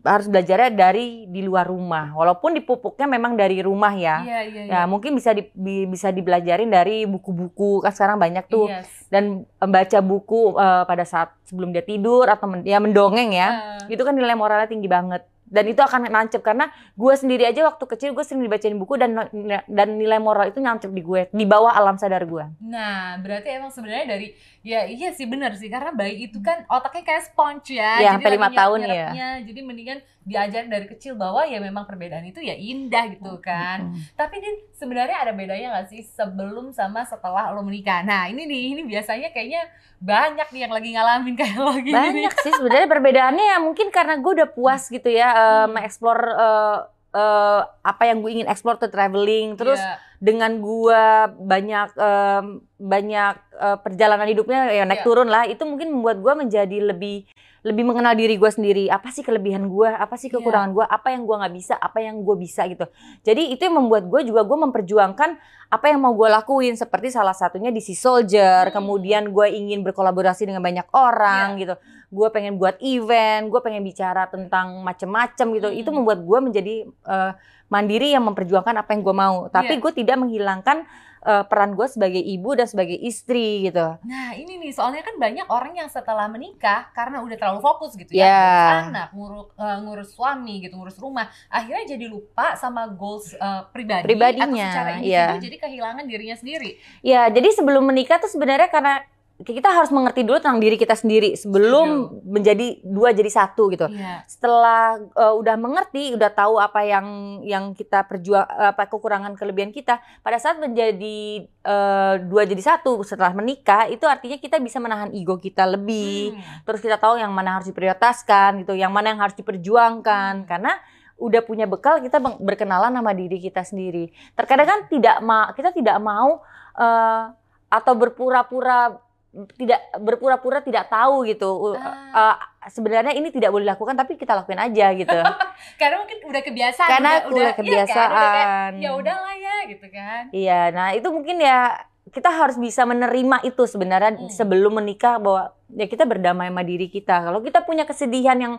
harus 0.00 0.26
belajarnya 0.26 0.70
dari 0.70 1.26
di 1.26 1.42
luar 1.42 1.66
rumah. 1.66 2.14
Walaupun 2.14 2.54
dipupuknya 2.54 3.04
memang 3.04 3.34
dari 3.34 3.58
rumah 3.58 3.90
ya. 3.90 4.22
Iya, 4.22 4.38
iya, 4.44 4.62
iya. 4.64 4.72
Ya, 4.72 4.80
mungkin 4.84 5.12
bisa 5.12 5.30
di, 5.30 5.46
bi- 5.50 5.84
bisa 5.84 6.08
dibelajarin 6.08 6.68
dari 6.68 7.02
buku-buku. 7.04 7.82
Kan 7.82 7.90
sekarang 7.90 8.16
banyak 8.16 8.46
tuh 8.46 8.66
Yes. 8.68 8.86
dan 9.08 9.42
membaca 9.56 9.98
buku 9.98 10.54
eh, 10.54 10.84
pada 10.84 11.02
saat 11.02 11.34
sebelum 11.44 11.70
dia 11.70 11.82
tidur 11.82 12.26
atau 12.26 12.46
men- 12.46 12.62
ya 12.62 12.78
mendongeng 12.78 13.32
ya. 13.32 13.48
Ah. 13.48 13.86
Itu 13.86 14.02
kan 14.02 14.14
nilai 14.14 14.34
moralnya 14.34 14.66
tinggi 14.66 14.86
banget. 14.86 15.26
Dan 15.48 15.64
itu 15.72 15.80
akan 15.80 16.12
nancep 16.12 16.44
karena 16.44 16.68
gue 16.92 17.14
sendiri 17.16 17.48
aja 17.48 17.64
waktu 17.64 17.84
kecil 17.88 18.12
gue 18.12 18.24
sering 18.24 18.44
dibacain 18.44 18.76
buku 18.76 19.00
dan 19.00 19.16
dan 19.64 19.88
nilai 19.96 20.20
moral 20.20 20.52
itu 20.52 20.60
nancep 20.60 20.92
di 20.92 21.00
gue 21.00 21.32
di 21.32 21.44
bawah 21.48 21.72
alam 21.72 21.96
sadar 21.96 22.28
gue. 22.28 22.44
Nah, 22.60 23.16
berarti 23.18 23.48
emang 23.56 23.72
sebenarnya 23.72 24.06
dari 24.16 24.36
ya 24.60 24.84
iya 24.84 25.16
sih 25.16 25.24
benar 25.24 25.56
sih 25.56 25.72
karena 25.72 25.96
bayi 25.96 26.28
itu 26.28 26.38
kan 26.44 26.68
otaknya 26.68 27.02
kayak 27.08 27.22
sponge 27.32 27.72
ya. 27.72 27.98
Iya, 27.98 28.08
jadi 28.12 28.14
sampai 28.20 28.32
lima 28.36 28.48
tahun 28.52 28.78
ya. 28.84 29.08
Jadi 29.42 29.60
mendingan 29.64 29.98
diajarin 30.22 30.68
dari 30.68 30.84
kecil 30.84 31.14
bahwa 31.14 31.42
ya 31.42 31.56
memang 31.56 31.84
perbedaan 31.84 32.24
itu 32.24 32.38
ya 32.38 32.52
indah 32.52 33.08
gitu 33.10 33.38
kan. 33.38 33.90
Mm. 33.90 34.00
Tapi 34.12 34.34
Din, 34.38 34.56
sebenarnya 34.72 35.16
ada 35.18 35.32
bedanya 35.32 35.68
nggak 35.72 35.88
sih 35.88 36.02
sebelum 36.02 36.70
sama 36.70 37.02
setelah 37.02 37.48
lo 37.50 37.60
menikah? 37.60 38.02
Nah, 38.02 38.26
ini 38.26 38.44
nih, 38.44 38.62
ini 38.74 38.82
biasanya 38.84 39.30
kayaknya 39.30 39.64
banyak 39.98 40.48
nih 40.48 40.60
yang 40.62 40.72
lagi 40.72 40.88
ngalamin 40.92 41.34
kayak 41.34 41.56
lo 41.56 41.72
gini. 41.78 41.94
Banyak 41.94 42.34
sih 42.38 42.52
sebenarnya 42.52 42.86
perbedaannya 42.86 43.44
ya 43.46 43.58
mungkin 43.58 43.88
karena 43.88 44.14
gue 44.14 44.32
udah 44.36 44.48
puas 44.48 44.86
gitu 44.86 45.08
ya 45.08 45.28
eh, 45.28 45.46
Hmm. 45.64 45.72
mengeksplor 45.74 46.18
eh, 46.20 46.78
eh, 47.08 47.60
apa 47.82 48.02
yang 48.04 48.20
gue 48.20 48.30
ingin 48.30 48.48
explore 48.48 48.76
tuh 48.76 48.92
traveling 48.92 49.56
terus 49.56 49.80
Iya. 49.80 49.96
dengan 50.20 50.60
gue 50.60 51.02
banyak 51.40 51.88
em, 51.96 52.46
banyak 52.76 53.34
eh, 53.56 53.78
perjalanan 53.80 54.28
hidupnya 54.28 54.68
ya 54.68 54.84
naik 54.84 55.00
Iya. 55.02 55.06
turun 55.08 55.28
lah 55.28 55.48
itu 55.48 55.64
mungkin 55.64 55.88
membuat 55.88 56.20
gue 56.20 56.34
menjadi 56.36 56.78
lebih 56.84 57.24
lebih 57.62 57.82
mengenal 57.82 58.14
diri 58.14 58.34
gue 58.34 58.46
sendiri. 58.46 58.86
Apa 58.86 59.10
sih 59.10 59.22
kelebihan 59.22 59.66
gue 59.66 59.88
apa 59.88 60.14
sih 60.14 60.30
Iya. 60.30 60.38
kekurangan 60.38 60.70
gue 60.70 60.84
apa 60.84 61.08
yang 61.10 61.22
gue 61.26 61.36
nggak 61.38 61.54
bisa? 61.54 61.74
Apa 61.74 61.98
yang 61.98 62.22
gue 62.22 62.36
bisa 62.38 62.62
gitu. 62.66 62.86
Jadi 63.22 63.50
itu 63.50 63.62
yang 63.66 63.76
membuat 63.82 64.06
gue 64.06 64.20
juga 64.24 64.46
gue 64.46 64.58
memperjuangkan 64.58 65.30
apa 65.68 65.84
yang 65.90 65.98
mau 65.98 66.14
gue 66.14 66.28
lakuin. 66.28 66.74
Seperti 66.74 67.10
salah 67.10 67.34
satunya 67.34 67.68
di 67.68 67.82
Sea 67.82 67.98
Soldier. 67.98 68.70
Hmm. 68.70 68.74
kemudian 68.78 69.30
gue 69.30 69.46
ingin 69.50 69.82
berkolaborasi 69.82 70.46
dengan 70.46 70.62
banyak 70.62 70.86
orang 70.94 71.58
gitu. 71.58 71.74
Gue 72.08 72.28
pengen 72.30 72.56
buat 72.56 72.78
event 72.78 73.50
gue 73.50 73.60
pengen 73.60 73.82
bicara 73.82 74.30
tentang 74.30 74.80
macem-macem 74.80 75.46
gitu. 75.58 75.68
Hmm. 75.68 75.80
itu 75.80 75.90
membuat 75.90 76.22
gue 76.22 76.38
menjadi 76.40 76.74
eh, 76.86 77.32
mandiri 77.68 78.16
yang 78.16 78.24
memperjuangkan 78.24 78.80
apa 78.80 78.90
yang 78.96 79.02
gue 79.04 79.12
mau. 79.12 79.36
Tapi 79.50 79.76
Iya. 79.76 79.82
gue 79.82 79.92
tidak 79.92 80.16
menghilangkan 80.16 80.88
eh, 81.28 81.44
peran 81.44 81.76
gue 81.76 81.84
sebagai 81.84 82.18
ibu 82.24 82.56
dan 82.56 82.64
sebagai 82.64 82.96
istri 82.96 83.68
gitu 83.68 84.00
Nah 84.00 84.32
ini 84.32 84.56
nih 84.56 84.72
soalnya 84.72 85.04
kan 85.04 85.20
banyak 85.20 85.44
orang 85.52 85.76
yang 85.76 85.88
setelah 85.92 86.24
menikah 86.26 86.88
karena 86.96 87.20
udah 87.20 87.36
terlalu 87.36 87.60
fokus 87.60 87.92
gitu 87.94 88.16
Ya. 88.16 88.24
ya 88.24 88.40
ngurus 88.48 88.88
anak, 88.88 89.08
ngurus, 89.12 89.46
eh, 89.60 89.78
ngurus 89.84 90.08
suami 90.16 90.54
gitu, 90.64 90.74
ngurus 90.80 90.96
rumah, 90.96 91.28
akhirnya 91.52 91.84
jadi 91.84 92.06
lupa 92.08 92.56
sama 92.56 92.88
goals 92.88 93.36
eh, 93.36 93.62
pribadi 93.68 94.08
Pribadinya, 94.08 94.48
atau 94.48 94.72
secara 94.72 94.90
individu 94.96 95.12
iya. 95.12 95.44
jadi 95.44 95.56
kehilangan 95.60 96.04
dirinya 96.08 96.36
sendiri. 96.40 96.70
Ya, 97.04 97.28
jadi 97.28 97.48
sebelum 97.52 97.84
menikah 97.84 98.16
tuh 98.16 98.30
sebenarnya 98.32 98.72
karena 98.72 99.04
kita 99.38 99.70
harus 99.70 99.94
mengerti 99.94 100.26
dulu 100.26 100.42
tentang 100.42 100.58
diri 100.58 100.74
kita 100.74 100.98
sendiri 100.98 101.38
sebelum 101.38 102.10
menjadi 102.26 102.82
dua 102.82 103.14
jadi 103.14 103.30
satu 103.30 103.70
gitu. 103.70 103.86
Iya. 103.86 104.26
Setelah 104.26 104.98
uh, 105.14 105.34
udah 105.38 105.54
mengerti, 105.54 106.10
udah 106.18 106.26
tahu 106.34 106.58
apa 106.58 106.82
yang 106.82 107.06
yang 107.46 107.70
kita 107.70 108.02
perjuang 108.10 108.42
apa 108.42 108.90
kekurangan 108.90 109.38
kelebihan 109.38 109.70
kita, 109.70 110.02
pada 110.26 110.42
saat 110.42 110.58
menjadi 110.58 111.46
uh, 111.62 112.18
dua 112.26 112.50
jadi 112.50 112.58
satu 112.74 113.06
setelah 113.06 113.30
menikah 113.30 113.86
itu 113.86 114.02
artinya 114.10 114.42
kita 114.42 114.58
bisa 114.58 114.82
menahan 114.82 115.14
ego 115.14 115.38
kita 115.38 115.62
lebih. 115.70 116.34
Hmm. 116.34 116.66
Terus 116.66 116.80
kita 116.82 116.98
tahu 116.98 117.22
yang 117.22 117.30
mana 117.30 117.62
harus 117.62 117.70
diprioritaskan 117.70 118.66
gitu, 118.66 118.74
yang 118.74 118.90
mana 118.90 119.14
yang 119.14 119.22
harus 119.22 119.38
diperjuangkan 119.38 120.18
Hmm. 120.28 120.46
karena 120.46 120.72
udah 121.18 121.42
punya 121.42 121.66
bekal 121.66 121.98
kita 121.98 122.22
berkenalan 122.38 122.94
sama 122.94 123.10
diri 123.10 123.42
kita 123.42 123.66
sendiri. 123.66 124.14
Terkadang 124.38 124.66
kan 124.66 124.80
tidak 124.86 125.18
ma 125.18 125.50
kita 125.50 125.74
tidak 125.74 125.98
mau 125.98 126.38
eh, 126.78 127.22
atau 127.68 127.92
berpura-pura 127.98 129.07
tidak 129.28 129.80
berpura-pura 130.00 130.64
tidak 130.64 130.88
tahu 130.88 131.28
gitu. 131.28 131.76
Ah. 131.76 132.32
Eh, 132.64 132.70
sebenarnya 132.72 133.12
ini 133.12 133.28
tidak 133.28 133.52
boleh 133.52 133.68
dilakukan 133.68 133.94
tapi 133.94 134.16
kita 134.16 134.32
lakuin 134.32 134.58
aja 134.58 134.90
gitu. 134.96 135.18
Karena 135.80 135.96
mungkin 136.00 136.18
udah 136.24 136.42
kebiasaan. 136.42 136.88
Karena 136.88 137.10
udah, 137.28 137.28
udah 137.28 137.44
iya 137.44 137.52
kan? 137.52 137.62
Udah 137.62 137.76
kayak, 137.84 137.86
kebiasaan. 137.92 138.70
ya 138.80 138.90
udahlah 138.96 139.34
ya 139.36 139.56
gitu 139.68 139.86
kan. 139.92 140.22
Iya, 140.32 140.60
nah 140.72 140.88
itu 140.96 141.08
mungkin 141.12 141.36
ya 141.38 141.76
kita 142.08 142.32
harus 142.32 142.56
bisa 142.56 142.88
menerima 142.88 143.44
itu 143.44 143.62
sebenarnya 143.68 144.16
Hmm. 144.16 144.32
sebelum 144.32 144.80
menikah 144.80 145.20
bahwa 145.20 145.52
ya 145.68 145.84
kita 145.84 146.08
berdamai 146.08 146.48
sama 146.48 146.64
diri 146.64 146.88
kita. 146.88 147.20
Kalau 147.20 147.44
kita 147.44 147.68
punya 147.68 147.84
kesedihan 147.84 148.40
yang 148.40 148.54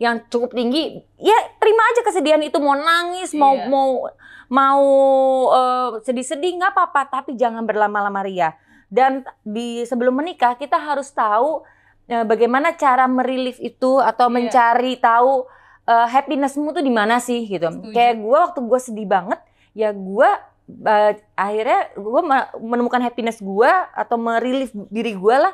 yang 0.00 0.24
cukup 0.26 0.56
tinggi, 0.56 1.04
ya 1.20 1.36
terima 1.60 1.84
aja 1.92 2.00
kesedihan 2.00 2.40
itu 2.40 2.56
mau 2.56 2.72
nangis, 2.72 3.36
mau 3.36 3.54
Iya. 3.54 3.68
mau 3.68 3.90
mau 4.48 4.84
eh, 5.52 5.88
sedih-sedih 6.00 6.56
nggak 6.56 6.72
apa-apa, 6.72 7.00
tapi 7.12 7.36
jangan 7.36 7.68
berlama-lama 7.68 8.24
ria. 8.24 8.56
Dan 8.94 9.12
di 9.42 9.82
sebelum 9.82 10.14
menikah 10.14 10.54
kita 10.54 10.78
harus 10.78 11.10
tahu 11.10 11.66
eh, 12.06 12.22
bagaimana 12.22 12.72
cara 12.74 13.04
merilis 13.04 13.58
itu 13.58 13.98
atau 13.98 14.28
Iya. 14.28 14.34
mencari 14.36 14.94
tahu 14.96 15.50
eh, 15.84 16.06
happinessmu 16.06 16.70
tuh 16.70 16.80
di 16.80 16.90
mana 16.90 17.18
sih 17.18 17.42
gitu. 17.44 17.66
Setuju. 17.66 17.90
Kayak 17.90 18.14
gue 18.16 18.38
waktu 18.38 18.60
gue 18.62 18.78
sedih 18.78 19.04
banget, 19.06 19.40
ya 19.72 19.90
gue 19.90 20.30
eh, 20.64 21.12
akhirnya 21.34 21.92
gue 21.92 22.22
menemukan 22.58 23.00
happiness 23.00 23.36
gue 23.38 23.68
atau 23.92 24.16
merilis 24.16 24.70
diri 24.88 25.12
gue 25.12 25.36
lah 25.36 25.52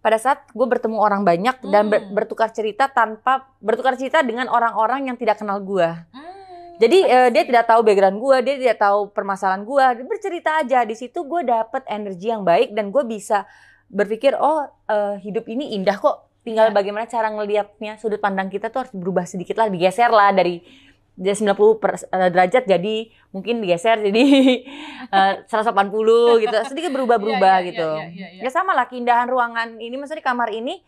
pada 0.00 0.16
saat 0.16 0.48
gue 0.48 0.66
bertemu 0.66 0.96
orang 0.96 1.22
banyak 1.22 1.60
dan 1.62 1.86
ber- 1.86 2.00
Hmm. 2.02 2.12
bertukar 2.12 2.48
cerita 2.50 2.88
tanpa 2.88 3.48
bertukar 3.58 3.94
cerita 3.94 4.20
dengan 4.20 4.48
orang-orang 4.48 5.06
yang 5.06 5.16
tidak 5.16 5.36
kenal 5.36 5.60
gue. 5.60 5.84
Hmm, 6.10 6.39
Jadi 6.80 6.98
eh, 7.04 7.28
dia 7.28 7.44
tidak 7.44 7.68
tahu 7.68 7.84
background 7.84 8.16
gue, 8.16 8.36
dia 8.40 8.54
tidak 8.56 8.78
tahu 8.80 9.12
permasalahan 9.12 9.62
gue, 9.62 9.84
dia 10.00 10.06
bercerita 10.06 10.50
aja 10.56 10.80
di 10.82 10.96
situ 10.96 11.20
gue 11.22 11.44
dapet 11.44 11.84
energi 11.86 12.26
yang 12.26 12.40
baik 12.40 12.72
dan 12.72 12.88
gue 12.88 13.04
bisa 13.04 13.44
berpikir 13.86 14.32
oh 14.32 14.64
eh, 14.88 15.20
hidup 15.20 15.44
ini 15.46 15.76
indah 15.76 15.94
kok. 15.94 16.32
Tinggal 16.40 16.72
Ya. 16.72 16.74
bagaimana 16.74 17.04
cara 17.04 17.28
ngelihatnya 17.28 18.00
sudut 18.00 18.16
pandang 18.16 18.48
kita 18.48 18.72
tuh 18.72 18.88
harus 18.88 18.94
berubah 18.96 19.28
sedikit 19.28 19.54
lah, 19.54 19.68
digeser 19.68 20.08
lah 20.08 20.32
dari 20.32 20.64
dari 21.12 21.36
90 21.36 21.76
per- 21.76 22.00
eh, 22.00 22.30
derajat 22.32 22.64
jadi 22.64 22.96
mungkin 23.28 23.60
digeser 23.60 24.00
jadi 24.00 24.24
eh, 25.20 25.32
180 25.44 26.40
gitu, 26.40 26.56
sedikit 26.64 26.90
berubah-berubah 26.90 27.54
Iya, 27.54 27.60
iya, 27.60 27.68
gitu. 27.68 27.88
iya, 27.92 28.06
iya, 28.08 28.28
iya. 28.34 28.42
Ya 28.42 28.50
sama 28.50 28.72
lah 28.72 28.88
keindahan 28.88 29.28
ruangan 29.28 29.76
ini, 29.76 30.00
maksudnya 30.00 30.24
di 30.24 30.26
kamar 30.26 30.48
ini 30.48 30.80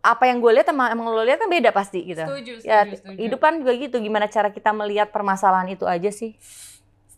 apa 0.00 0.24
yang 0.30 0.40
gue 0.40 0.52
lihat 0.56 0.66
sama 0.68 0.88
emang 0.88 1.12
lo 1.12 1.20
lihat 1.24 1.40
kan 1.44 1.50
beda 1.52 1.70
pasti 1.74 2.00
gitu. 2.08 2.24
Setuju, 2.24 2.52
setuju, 2.60 2.68
Ya, 2.68 2.88
setuju. 2.88 3.16
hidupan 3.20 3.60
juga 3.60 3.72
gitu. 3.76 3.96
Gimana 4.00 4.26
cara 4.32 4.48
kita 4.48 4.72
melihat 4.72 5.12
permasalahan 5.12 5.68
itu 5.72 5.84
aja 5.84 6.08
sih? 6.08 6.32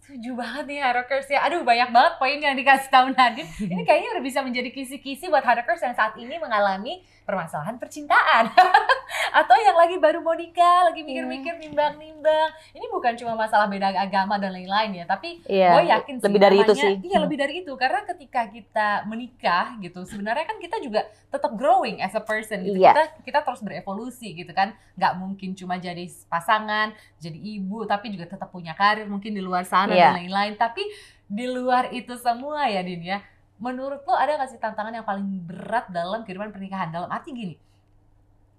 Setuju 0.06 0.38
banget 0.38 0.70
nih 0.70 0.78
Harakers 0.78 1.26
ya. 1.26 1.42
Aduh 1.42 1.66
banyak 1.66 1.90
banget 1.90 2.14
poin 2.22 2.38
yang 2.38 2.54
dikasih 2.54 2.94
tahu 2.94 3.10
Nadine. 3.10 3.50
Ini 3.58 3.82
kayaknya 3.90 4.14
udah 4.14 4.22
bisa 4.22 4.38
menjadi 4.38 4.70
kisi-kisi 4.70 5.26
buat 5.26 5.42
Harakers 5.42 5.82
yang 5.82 5.98
saat 5.98 6.14
ini 6.14 6.38
mengalami 6.38 7.02
permasalahan 7.26 7.74
percintaan. 7.74 8.54
Atau 9.42 9.58
yang 9.58 9.74
lagi 9.74 9.98
baru 9.98 10.22
mau 10.22 10.38
nikah, 10.38 10.86
lagi 10.86 11.02
mikir-mikir 11.02 11.58
nimbang-nimbang. 11.58 12.54
Ini 12.70 12.86
bukan 12.86 13.18
cuma 13.18 13.34
masalah 13.34 13.66
beda 13.66 13.90
agama 13.98 14.38
dan 14.38 14.54
lain-lain 14.54 15.02
ya. 15.02 15.04
Tapi 15.10 15.42
Iya. 15.50 15.74
gue 15.74 15.82
yakin 15.90 16.14
sih 16.22 16.24
lebih 16.30 16.38
dari 16.40 16.56
itu 16.62 16.72
sih. 16.78 16.94
Iya 17.02 17.18
lebih 17.18 17.34
dari 17.42 17.54
itu. 17.66 17.74
Karena 17.74 18.06
ketika 18.06 18.46
kita 18.46 18.88
menikah 19.10 19.74
gitu, 19.82 20.06
sebenarnya 20.06 20.46
kan 20.46 20.62
kita 20.62 20.78
juga 20.78 21.02
tetap 21.26 21.50
growing 21.58 21.98
as 21.98 22.14
a 22.14 22.22
person 22.22 22.62
gitu. 22.62 22.78
Iya. 22.78 22.94
Kita, 22.94 23.02
kita 23.26 23.38
terus 23.42 23.60
berevolusi 23.66 24.30
gitu 24.38 24.54
kan. 24.54 24.70
Nggak 24.94 25.12
mungkin 25.18 25.58
cuma 25.58 25.82
jadi 25.82 26.06
pasangan, 26.30 26.94
jadi 27.18 27.34
ibu, 27.58 27.82
tapi 27.90 28.14
juga 28.14 28.30
tetap 28.30 28.54
punya 28.54 28.70
karir 28.78 29.10
mungkin 29.10 29.34
di 29.34 29.42
luar 29.42 29.66
sana 29.66 29.95
Iya. 29.96 30.12
dan 30.12 30.16
lain-lain. 30.22 30.54
Tapi 30.60 30.82
di 31.26 31.46
luar 31.48 31.90
itu 31.90 32.14
semua 32.20 32.68
ya 32.70 32.84
Din 32.84 33.02
ya, 33.02 33.18
menurut 33.58 34.04
lo 34.04 34.14
ada 34.14 34.36
nggak 34.36 34.50
sih 34.52 34.60
tantangan 34.60 34.94
yang 34.94 35.06
paling 35.08 35.26
berat 35.42 35.88
dalam 35.90 36.22
kehidupan 36.22 36.52
pernikahan? 36.52 36.92
Dalam 36.92 37.08
arti 37.08 37.32
gini, 37.32 37.56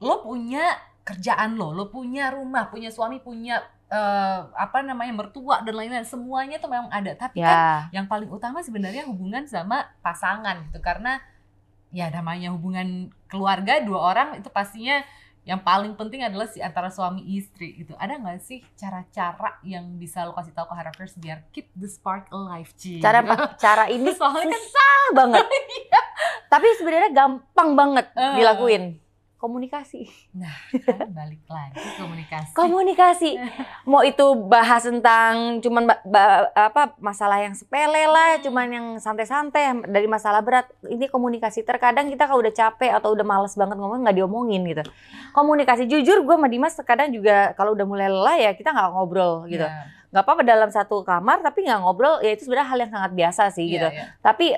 lo 0.02 0.26
punya 0.26 0.76
kerjaan 1.08 1.56
lo, 1.56 1.71
lo 1.71 1.88
punya 1.88 2.34
rumah, 2.34 2.67
punya 2.67 2.91
suami, 2.91 3.23
punya 3.23 3.63
eh, 3.88 4.41
apa 4.52 4.84
namanya 4.84 5.15
mertua 5.15 5.63
dan 5.63 5.80
lain-lain, 5.80 6.04
semuanya 6.04 6.60
tuh 6.60 6.67
memang 6.67 6.91
ada. 6.91 7.15
Tapi 7.15 7.39
kan 7.39 7.88
Ya, 7.91 8.02
yang 8.02 8.06
paling 8.12 8.28
utama 8.28 8.60
sebenarnya 8.60 9.08
hubungan 9.08 9.47
sama 9.47 9.88
pasangan 10.04 10.67
gitu, 10.67 10.84
karena 10.84 11.23
ya 11.95 12.12
namanya 12.12 12.52
hubungan 12.52 13.08
keluarga 13.32 13.80
dua 13.80 14.12
orang 14.12 14.30
itu 14.36 14.52
pastinya 14.52 15.00
yang 15.48 15.64
paling 15.64 15.96
penting 15.96 16.22
adalah 16.22 16.46
si 16.46 16.60
antara 16.60 16.92
suami 16.92 17.24
istri 17.32 17.72
gitu. 17.74 17.96
Ada 17.96 18.20
nggak 18.20 18.40
sih 18.40 18.60
cara-cara 18.76 19.56
yang 19.64 19.96
bisa 19.96 20.22
lo 20.22 20.36
kasih 20.36 20.52
tahu 20.52 20.68
ke 20.68 20.76
Harapers 20.76 21.16
biar 21.16 21.48
keep 21.50 21.72
the 21.74 21.88
spark 21.88 22.28
alive, 22.30 22.68
Ci? 22.76 23.00
cara 23.00 23.24
cara 23.58 23.88
ini 23.88 24.12
Soalnya 24.12 24.44
kan 24.46 24.60
susah 24.60 25.04
banget. 25.16 25.46
Tapi 26.52 26.68
sebenarnya 26.76 27.12
gampang 27.12 27.70
banget 27.74 28.06
Eh. 28.12 28.36
dilakuin. 28.36 28.84
Komunikasi. 29.38 30.10
kan 30.86 31.13
balik 31.13 31.45
lagi 31.45 31.78
komunikasi. 32.02 32.52
Komunikasi. 32.58 33.32
Mau 33.89 34.02
itu 34.02 34.26
bahas 34.50 34.82
tentang 34.82 35.62
cuman 35.62 35.93
apa 36.58 36.97
masalah 36.97 37.45
yang 37.45 37.54
sepele 37.54 38.10
lah, 38.10 38.38
Hmm. 38.38 38.43
cuman 38.50 38.67
yang 38.67 38.88
santai-santai 38.97 39.86
dari 39.86 40.10
masalah 40.10 40.41
berat. 40.41 40.65
Ini 40.89 41.06
komunikasi. 41.08 41.62
Terkadang 41.62 42.10
kita 42.10 42.26
kalau 42.26 42.41
udah 42.41 42.54
capek 42.54 42.97
atau 42.97 43.13
udah 43.13 43.26
males 43.26 43.54
banget 43.54 43.78
ngomong 43.78 44.02
nggak 44.02 44.17
diomongin 44.17 44.65
gitu. 44.65 44.84
Komunikasi 45.38 45.86
jujur 45.86 46.26
gue 46.26 46.36
sama 46.36 46.50
Dimas 46.50 46.73
terkadang 46.73 47.13
juga 47.13 47.54
kalau 47.54 47.78
udah 47.78 47.86
mulai 47.86 48.10
lelah 48.10 48.38
ya 48.41 48.52
kita 48.58 48.73
nggak 48.73 48.89
ngobrol 48.89 49.45
gitu. 49.45 49.63
Iya, 49.63 49.97
nggak 50.08 50.23
apa-apa 50.23 50.43
dalam 50.47 50.69
satu 50.71 51.04
kamar 51.04 51.43
tapi 51.43 51.67
nggak 51.67 51.84
ngobrol 51.84 52.23
ya 52.23 52.32
itu 52.32 52.47
sebenarnya 52.47 52.67
hal 52.71 52.80
yang 52.80 52.91
sangat 52.95 53.12
biasa 53.12 53.43
sih 53.52 53.67
iya, 53.67 53.73
gitu 53.76 53.88
iya. 53.91 54.04
tapi 54.23 54.56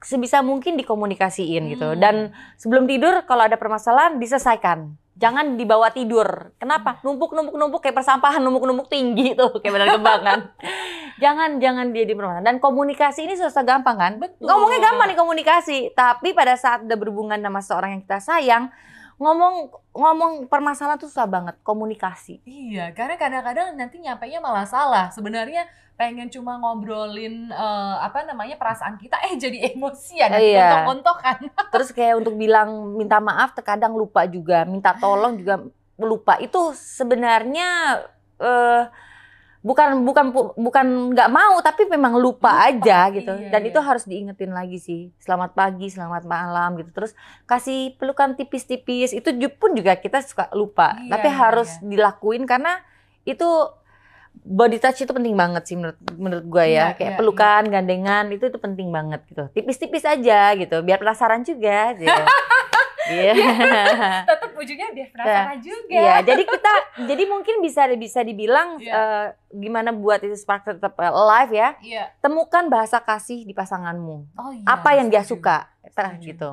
sebisa 0.00 0.40
mungkin 0.40 0.80
dikomunikasiin 0.80 1.76
gitu. 1.76 1.92
Hmm. 1.92 2.00
dan 2.00 2.14
sebelum 2.56 2.88
tidur 2.88 3.24
kalau 3.28 3.46
ada 3.46 3.60
permasalahan 3.60 4.16
diselesaikan. 4.16 4.96
Jangan 5.20 5.60
dibawa 5.60 5.92
tidur. 5.92 6.56
Kenapa? 6.56 6.96
Hmm. 6.96 7.12
numpuk 7.12 7.36
numpuk 7.36 7.56
numpuk 7.60 7.80
kayak 7.84 8.00
persampahan 8.00 8.40
numpuk 8.40 8.64
numpuk 8.64 8.88
tinggi 8.88 9.36
tuh 9.36 9.52
kayak 9.60 9.72
benar 9.76 9.88
kembang 9.92 10.20
kan 10.24 10.40
jangan 11.20 11.60
jangan 11.60 11.92
dia 11.92 12.08
di 12.08 12.16
permasalahan. 12.16 12.48
Dan 12.48 12.56
komunikasi 12.58 13.28
ini 13.28 13.36
susah 13.36 13.62
gampang 13.62 13.96
kan? 14.00 14.12
Betul. 14.16 14.48
ngomongnya 14.48 14.80
gampang 14.90 15.06
nih 15.12 15.18
komunikasi. 15.20 15.78
Tapi 15.92 16.32
pada 16.32 16.56
saat 16.56 16.82
udah 16.88 16.96
berhubungan 16.96 17.38
sama 17.38 17.60
seorang 17.60 17.90
yang 17.94 18.02
kita 18.02 18.18
sayang 18.18 18.72
ngomong 19.20 19.68
ngomong 19.92 20.32
permasalahan 20.48 20.96
tuh 20.96 21.12
susah 21.12 21.28
banget 21.28 21.60
komunikasi. 21.60 22.40
Iya, 22.48 22.96
karena 22.96 23.20
kadang-kadang 23.20 23.76
nanti 23.76 24.00
nyampainya 24.00 24.40
malah 24.40 24.64
salah. 24.64 25.12
Sebenarnya 25.12 25.68
pengen 26.00 26.32
cuma 26.32 26.56
ngobrolin 26.56 27.52
eh, 27.52 27.96
apa 28.00 28.24
namanya 28.24 28.56
perasaan 28.56 28.96
kita, 28.96 29.20
eh 29.28 29.36
jadi 29.36 29.76
emosian, 29.76 30.32
nanti 30.32 30.56
Iya. 30.56 30.88
ontok-ontokan. 30.88 31.38
Terus 31.76 31.92
kayak 31.92 32.24
untuk 32.24 32.40
bilang 32.40 32.96
minta 32.96 33.20
maaf 33.20 33.52
terkadang 33.52 33.92
lupa 33.92 34.24
juga, 34.24 34.64
minta 34.64 34.96
tolong 34.96 35.36
juga 35.36 35.60
lupa. 36.00 36.40
Itu 36.40 36.72
sebenarnya 36.72 38.00
eh 38.40 38.84
bukan 39.60 40.08
bukan 40.08 40.32
bukan 40.56 40.86
nggak 41.12 41.28
mau 41.28 41.60
tapi 41.60 41.84
memang 41.84 42.16
lupa, 42.16 42.48
Lupa, 42.48 42.72
aja 42.72 43.12
gitu. 43.12 43.36
iya, 43.36 43.52
Dan 43.52 43.60
iya. 43.60 43.68
itu 43.68 43.80
harus 43.84 44.08
diingetin 44.08 44.56
lagi 44.56 44.80
sih. 44.80 45.12
Selamat 45.20 45.52
pagi, 45.52 45.92
selamat 45.92 46.24
malam 46.24 46.80
gitu. 46.80 46.96
Terus 46.96 47.12
kasih 47.44 47.92
pelukan 48.00 48.32
tipis-tipis. 48.40 49.12
Itu 49.12 49.36
pun 49.60 49.76
juga 49.76 50.00
kita 50.00 50.24
suka 50.24 50.48
lupa. 50.56 50.96
Iya, 50.96 51.12
tapi 51.12 51.28
iya, 51.28 51.36
harus 51.36 51.70
iya. 51.76 51.92
dilakuin 51.92 52.48
karena 52.48 52.80
itu 53.28 53.44
body 54.40 54.78
touch 54.78 55.00
itu 55.00 55.12
penting 55.12 55.34
banget 55.34 55.62
sih 55.64 55.76
menurut 55.76 55.98
menurut 56.16 56.44
gue 56.44 56.64
Iya, 56.66 56.74
ya. 56.74 56.86
Kayak 56.96 57.12
iya, 57.12 57.18
pelukan, 57.18 57.62
gandengan 57.66 58.24
itu 58.28 58.44
itu 58.46 58.58
penting 58.58 58.88
banget 58.88 59.20
gitu. 59.26 59.44
Tipis-tipis 59.52 60.02
aja 60.02 60.54
gitu. 60.54 60.80
Biar 60.80 60.98
penasaran 60.98 61.42
juga 61.42 61.92
gitu. 61.94 62.08
Iya. 63.10 63.34
Tetap 64.22 64.54
ujungnya 64.54 64.94
biar 64.94 65.08
penasaran 65.10 65.58
juga. 65.58 65.90
Iya, 65.90 66.14
jadi 66.22 66.42
kita 66.46 66.72
jadi 67.10 67.22
mungkin 67.26 67.58
bisa 67.58 67.90
bisa 67.98 68.20
dibilang 68.22 68.78
Iya. 68.78 68.94
eh, 68.94 69.26
gimana 69.50 69.90
buat 69.90 70.22
itu 70.22 70.38
spark 70.38 70.78
tetap 70.78 70.94
alive 70.94 71.50
ya. 71.50 71.68
Iya. 71.82 72.04
Temukan 72.22 72.70
bahasa 72.70 73.02
kasih 73.02 73.42
di 73.42 73.50
pasanganmu. 73.50 74.16
Oh 74.38 74.52
iya. 74.54 74.62
Apa 74.62 74.94
yang 74.94 75.10
dia 75.10 75.26
suka? 75.26 75.66
Terah 75.90 76.14
Setuju. 76.14 76.26
gitu. 76.30 76.50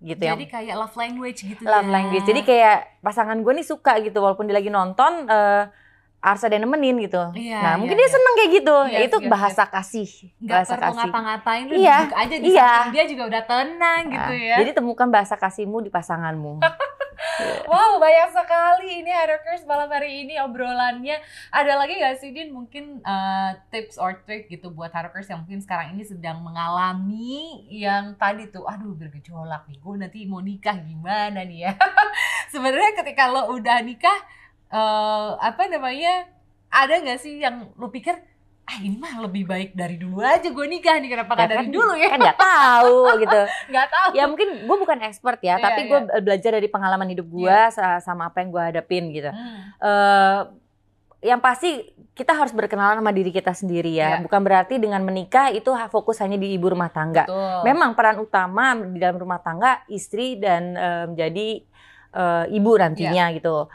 Gitu 0.00 0.18
Jadi 0.18 0.26
yang 0.26 0.50
kayak 0.50 0.74
love 0.80 0.96
language 0.96 1.38
gitu 1.46 1.62
love 1.62 1.86
ya. 1.86 1.92
language. 1.92 2.26
Jadi 2.26 2.40
kayak 2.42 2.76
pasangan 3.06 3.38
gue 3.38 3.52
nih 3.54 3.66
suka 3.68 3.92
gitu 4.00 4.18
walaupun 4.18 4.50
dia 4.50 4.56
lagi 4.56 4.72
nonton 4.72 5.30
eh 5.30 5.64
harus 6.20 6.42
ada 6.44 6.52
yang 6.52 6.68
nemenin 6.68 6.96
gitu. 7.00 7.22
Iya, 7.32 7.58
nah, 7.58 7.72
iya, 7.74 7.78
mungkin 7.80 7.96
dia 7.96 8.04
iya. 8.04 8.12
seneng 8.12 8.34
kayak 8.36 8.50
gitu. 8.52 8.76
Yes, 8.92 9.00
itu 9.08 9.16
yes, 9.24 9.30
bahasa 9.32 9.62
kasih. 9.64 10.08
Nggak 10.36 10.52
bahasa 10.52 10.72
perlu 10.76 10.84
kasih. 10.84 10.98
ngapa-ngapain 11.00 11.64
lu 11.64 11.72
Iya, 11.80 11.96
duduk 11.96 12.16
aja 12.20 12.36
di 12.36 12.48
iya. 12.52 12.60
samping 12.68 12.92
dia 12.92 13.04
juga 13.08 13.22
udah 13.32 13.42
tenang 13.48 14.02
Nah, 14.04 14.12
gitu 14.12 14.34
ya. 14.36 14.56
Jadi 14.60 14.70
temukan 14.76 15.08
bahasa 15.08 15.34
kasihmu 15.40 15.78
di 15.80 15.90
pasanganmu. 15.90 16.60
Wow, 17.68 18.00
banyak 18.00 18.32
sekali 18.32 19.04
ini 19.04 19.12
Hackers 19.12 19.64
malam 19.68 19.88
hari 19.92 20.24
ini 20.24 20.40
obrolannya. 20.40 21.20
Ada 21.52 21.76
lagi 21.76 22.00
gak 22.00 22.20
sih 22.20 22.32
Din 22.32 22.52
mungkin 22.52 23.04
uh, 23.04 23.56
tips 23.68 24.00
or 24.00 24.20
trick 24.24 24.48
gitu 24.48 24.72
buat 24.72 24.92
Hackers 24.92 25.28
yang 25.28 25.44
mungkin 25.44 25.60
sekarang 25.60 25.96
ini 25.96 26.04
sedang 26.04 26.40
mengalami 26.40 27.64
yang 27.68 28.16
tadi 28.16 28.48
tuh, 28.48 28.64
aduh 28.64 28.96
bergejolak 28.96 29.68
nih, 29.68 29.78
gue 29.78 29.94
nanti 30.00 30.18
mau 30.28 30.40
nikah 30.40 30.76
gimana 30.80 31.44
nih 31.44 31.70
ya. 31.70 31.72
Sebenarnya 32.52 32.92
ketika 33.04 33.28
lo 33.28 33.52
udah 33.52 33.84
nikah, 33.84 34.18
uh, 34.70 35.36
apa 35.36 35.66
namanya, 35.66 36.26
ada 36.68 36.94
gak 36.96 37.18
sih 37.18 37.36
yang 37.36 37.70
lo 37.72 37.88
pikir, 37.88 38.14
ah 38.62 38.78
ini 38.78 38.94
mah 38.94 39.18
lebih 39.20 39.44
baik 39.44 39.70
dari 39.72 39.94
dulu 39.94 40.18
aja 40.20 40.46
gue 40.46 40.66
nikah 40.66 40.96
nih, 40.96 41.10
kenapa 41.10 41.34
Ya 41.36 41.46
dari 41.48 41.66
kan- 41.66 41.74
dulu 41.74 41.92
ya? 41.92 42.08
kan 42.08 42.18
nggak 42.20 42.38
tahu 42.38 42.96
gitu. 43.18 43.40
Gak 43.74 43.88
tahu. 43.88 44.08
ya 44.14 44.24
mungkin 44.24 44.48
gue 44.62 44.76
bukan 44.78 44.98
expert 45.02 45.38
ya, 45.40 45.54
Iya, 45.54 45.64
tapi 45.64 45.80
iya. 45.80 45.88
gue 45.88 45.98
belajar 46.20 46.50
dari 46.52 46.68
pengalaman 46.68 47.08
hidup 47.08 47.26
gue 47.26 47.58
sa- 47.68 47.98
sama 47.98 48.28
apa 48.28 48.38
yang 48.38 48.50
gue 48.50 48.62
hadapin 48.64 49.10
gitu. 49.10 49.28
Hmm. 49.28 49.58
eh 49.80 50.40
yang 51.20 51.36
pasti 51.36 51.84
kita 52.10 52.32
harus 52.32 52.48
berkenalan 52.50 52.96
sama 52.96 53.12
diri 53.12 53.28
kita 53.28 53.52
sendiri 53.52 53.92
ya. 53.92 54.16
Iya. 54.16 54.24
Bukan 54.24 54.40
berarti 54.40 54.78
dengan 54.78 55.00
menikah 55.00 55.50
itu 55.50 55.68
fokus 55.90 56.16
hanya 56.20 56.36
di 56.36 56.54
ibu 56.54 56.64
rumah 56.64 56.88
tangga. 56.88 57.28
Betul. 57.28 57.60
Memang 57.66 57.92
peran 57.92 58.16
utama 58.18 58.72
di 58.72 58.96
dalam 58.96 59.18
rumah 59.18 59.36
tangga 59.36 59.84
istri 59.86 60.36
dan 60.36 60.72
eh, 60.72 61.04
menjadi 61.06 61.48
eh, 62.10 62.44
ibu 62.50 62.72
nantinya 62.72 63.28
gitu. 63.32 63.68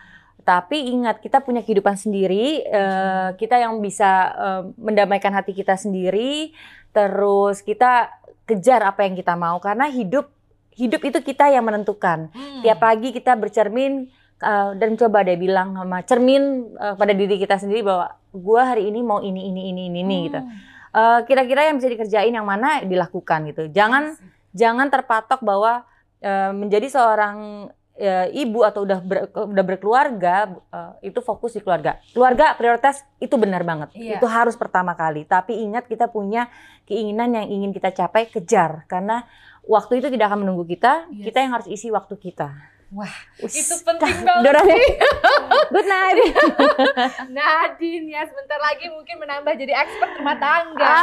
Tapi 0.45 0.93
ingat 0.93 1.25
kita 1.25 1.41
punya 1.41 1.65
kehidupan 1.65 1.97
sendiri, 1.97 2.61
eh, 2.61 3.29
kita 3.33 3.57
yang 3.57 3.81
bisa 3.81 4.11
eh, 4.37 4.63
mendamaikan 4.77 5.33
hati 5.33 5.57
kita 5.57 5.73
sendiri, 5.73 6.53
terus 6.93 7.65
kita 7.65 8.13
kejar 8.45 8.85
apa 8.85 9.09
yang 9.09 9.17
kita 9.17 9.33
mau 9.33 9.57
karena 9.57 9.89
hidup 9.89 10.29
hidup 10.77 11.01
itu 11.01 11.19
kita 11.25 11.49
yang 11.49 11.65
menentukan. 11.65 12.29
Hmm. 12.29 12.61
Tiap 12.61 12.77
pagi 12.77 13.09
kita 13.09 13.33
bercermin 13.33 14.05
eh, 14.37 14.71
dan 14.77 14.93
coba 14.93 15.25
deh 15.25 15.33
bilang 15.33 15.73
sama 15.73 16.05
cermin 16.05 16.77
eh, 16.77 16.93
pada 16.93 17.17
diri 17.17 17.41
kita 17.41 17.57
sendiri 17.57 17.81
bahwa 17.81 18.13
gua 18.29 18.77
hari 18.77 18.93
ini 18.93 19.01
mau 19.01 19.25
ini 19.25 19.49
ini 19.49 19.73
ini 19.73 19.81
ini, 19.89 19.99
ini 20.05 20.17
gitu. 20.29 20.39
Hmm. 20.45 20.73
Eh, 20.95 21.19
kira-kira 21.27 21.67
yang 21.67 21.75
bisa 21.75 21.91
dikerjain 21.91 22.31
yang 22.31 22.47
mana 22.47 22.85
dilakukan 22.85 23.51
gitu. 23.51 23.67
Jangan 23.73 24.15
jangan 24.55 24.87
terpatok 24.87 25.43
bahwa 25.43 25.83
eh, 26.23 26.53
menjadi 26.55 26.87
seorang 26.87 27.67
eh, 27.95 28.27
ibu 28.35 28.61
atau 28.61 28.83
udah 28.83 28.99
ber- 28.99 29.31
udah 29.31 29.65
berkeluarga 29.65 30.51
eh, 30.51 31.11
itu 31.11 31.19
fokus 31.23 31.55
di 31.55 31.63
keluarga. 31.63 31.97
Keluarga 32.11 32.53
prioritas 32.59 33.03
itu 33.17 33.35
benar 33.39 33.63
banget. 33.63 33.95
Iya. 33.95 34.19
Itu 34.19 34.27
harus 34.27 34.59
pertama 34.59 34.93
kali. 34.93 35.23
Tapi 35.23 35.55
ingat 35.63 35.87
kita 35.87 36.11
punya 36.11 36.51
keinginan 36.85 37.33
yang 37.33 37.47
ingin 37.47 37.71
kita 37.71 37.95
capai 37.95 38.27
kejar 38.27 38.83
karena 38.85 39.23
waktu 39.65 40.03
itu 40.03 40.07
tidak 40.11 40.29
akan 40.31 40.45
menunggu 40.45 40.67
kita. 40.67 41.07
Yes. 41.09 41.31
Kita 41.31 41.37
yang 41.41 41.51
harus 41.55 41.67
isi 41.71 41.87
waktu 41.89 42.15
kita. 42.19 42.74
Wah, 42.95 43.11
Ush, 43.37 43.59
itu 43.59 43.75
penting 43.83 44.23
banget 44.23 44.55
sih. 44.63 44.85
Good 45.73 45.83
night. 45.85 46.15
Nadine 47.35 48.07
ya 48.07 48.23
sebentar 48.23 48.55
lagi 48.57 48.87
mungkin 48.87 49.19
menambah 49.19 49.51
jadi 49.51 49.75
expert 49.75 50.15
rumah 50.15 50.37
tangga. 50.37 50.95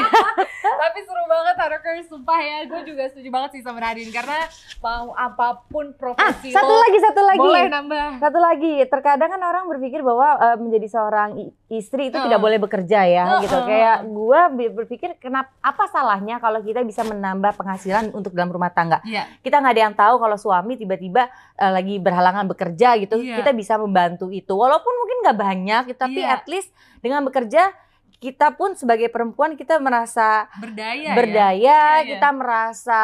Tapi 0.80 0.98
seru 1.00 1.24
banget 1.26 1.56
Harakers, 1.58 2.08
sumpah 2.08 2.38
ya. 2.38 2.58
Gue 2.64 2.80
juga 2.82 3.04
setuju 3.06 3.28
banget 3.28 3.50
sih 3.52 3.62
sama 3.62 3.76
Nadine 3.78 4.08
karena 4.08 4.48
mau 4.78 5.12
apa 5.12 5.60
pun 5.66 5.90
Ah, 5.90 5.96
profesi 5.98 6.48
satu 6.48 6.70
lo, 6.70 6.80
lagi, 6.80 6.98
satu 6.98 7.20
lagi. 7.20 7.40
boleh 7.42 7.64
nambah. 7.68 8.08
Satu 8.18 8.38
lagi, 8.38 8.74
terkadang 8.86 9.28
kan 9.28 9.42
orang 9.42 9.64
berpikir 9.68 10.00
bahwa 10.00 10.28
eh, 10.38 10.56
menjadi 10.56 10.88
seorang 10.88 11.30
istri 11.68 12.08
itu 12.08 12.16
Heeh. 12.16 12.24
tidak 12.24 12.40
boleh 12.40 12.56
bekerja 12.56 13.04
ya, 13.04 13.24
Heeh. 13.26 13.40
gitu. 13.44 13.58
Kayak 13.62 13.96
gua 14.06 14.40
bi- 14.48 14.70
berpikir 14.70 15.18
kenapa 15.18 15.52
apa 15.60 15.84
salahnya 15.86 16.38
kalau 16.38 16.60
kita 16.60 16.80
bisa 16.82 17.02
menambah 17.02 17.52
penghasilan 17.54 18.12
untuk 18.12 18.32
dalam 18.32 18.48
rumah 18.48 18.70
tangga. 18.70 19.04
Iya. 19.04 19.28
Kita 19.40 19.58
nggak 19.58 19.74
ada 19.74 19.82
yang 19.82 19.94
tahu 19.94 20.14
kalau 20.16 20.36
suami 20.36 20.72
tiba-tiba 20.74 21.17
eh, 21.26 21.72
lagi 21.72 21.98
berhalangan 21.98 22.46
bekerja 22.46 22.94
gitu, 22.96 23.18
Iya. 23.18 23.40
kita 23.40 23.50
bisa 23.52 23.74
membantu 23.74 24.30
itu. 24.30 24.52
Walaupun 24.52 24.94
mungkin 24.94 25.16
nggak 25.20 25.38
banyak, 25.38 25.82
tapi 25.94 26.20
Iya. 26.20 26.32
at 26.32 26.44
least 26.46 26.70
dengan 26.98 27.22
bekerja 27.22 27.74
kita 28.18 28.50
pun 28.52 28.74
sebagai 28.74 29.08
perempuan 29.08 29.54
kita 29.54 29.78
merasa 29.78 30.46
Berdaya, 30.54 30.94
ya. 31.04 31.14
berdaya, 31.14 31.78
iya. 31.98 32.06
kita 32.08 32.28
merasa 32.30 33.02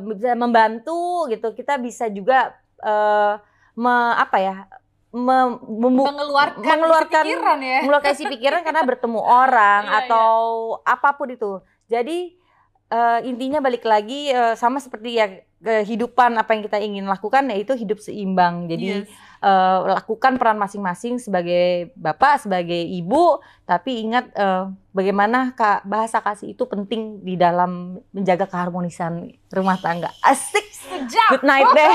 bisa 0.00 0.34
membantu 0.34 0.98
gitu. 1.26 1.50
Kita 1.52 1.74
bisa 1.76 2.06
juga 2.08 2.54
eh, 2.80 3.34
me- 3.74 4.14
apa 4.16 4.38
ya? 4.38 4.56
me- 5.10 5.58
membu- 5.60 6.06
Mengeluarkan, 6.06 6.62
mengeluarkan- 6.62 7.22
isi 7.22 7.34
pikiran 7.34 7.58
ya. 7.60 7.78
melukai 7.82 8.14
si 8.14 8.24
pikiran 8.24 8.62
karena 8.62 8.82
bertemu 8.86 9.18
orang 9.20 9.82
Iya, 9.84 9.98
atau 10.00 10.38
apa 10.80 11.10
pun 11.12 11.28
itu. 11.28 11.52
Jadi 11.86 12.38
eh, 12.88 13.18
intinya 13.24 13.58
balik 13.58 13.82
lagi 13.84 14.26
eh, 14.28 14.54
sama 14.54 14.78
seperti 14.78 15.14
ya 15.14 15.26
kehidupan 15.60 16.32
apa 16.34 16.50
yang 16.50 16.62
kita 16.62 16.78
ingin 16.78 17.04
lakukan 17.04 17.44
yaitu 17.46 17.72
hidup 17.74 17.98
seimbang. 17.98 18.64
Jadi 18.64 19.04
Yes. 19.04 19.08
eh, 19.40 19.78
lakukan 19.86 20.36
peran 20.36 20.56
masing-masing 20.56 21.16
sebagai 21.16 21.64
bapak, 21.94 22.40
sebagai 22.40 22.76
ibu, 22.76 23.36
tapi 23.62 24.00
ingat 24.02 24.28
eh, 24.30 24.64
bagaimana 24.90 25.52
kak 25.52 25.84
bahasa 25.84 26.18
kasih 26.18 26.50
itu 26.50 26.64
penting 26.64 27.20
di 27.20 27.34
dalam 27.34 27.70
menjaga 28.10 28.44
keharmonisan 28.44 29.12
rumah 29.48 29.76
tangga. 29.76 30.08
Asik. 30.20 30.64
Sejak 30.80 31.28
Good 31.30 31.44
night 31.44 31.68
deh. 31.70 31.94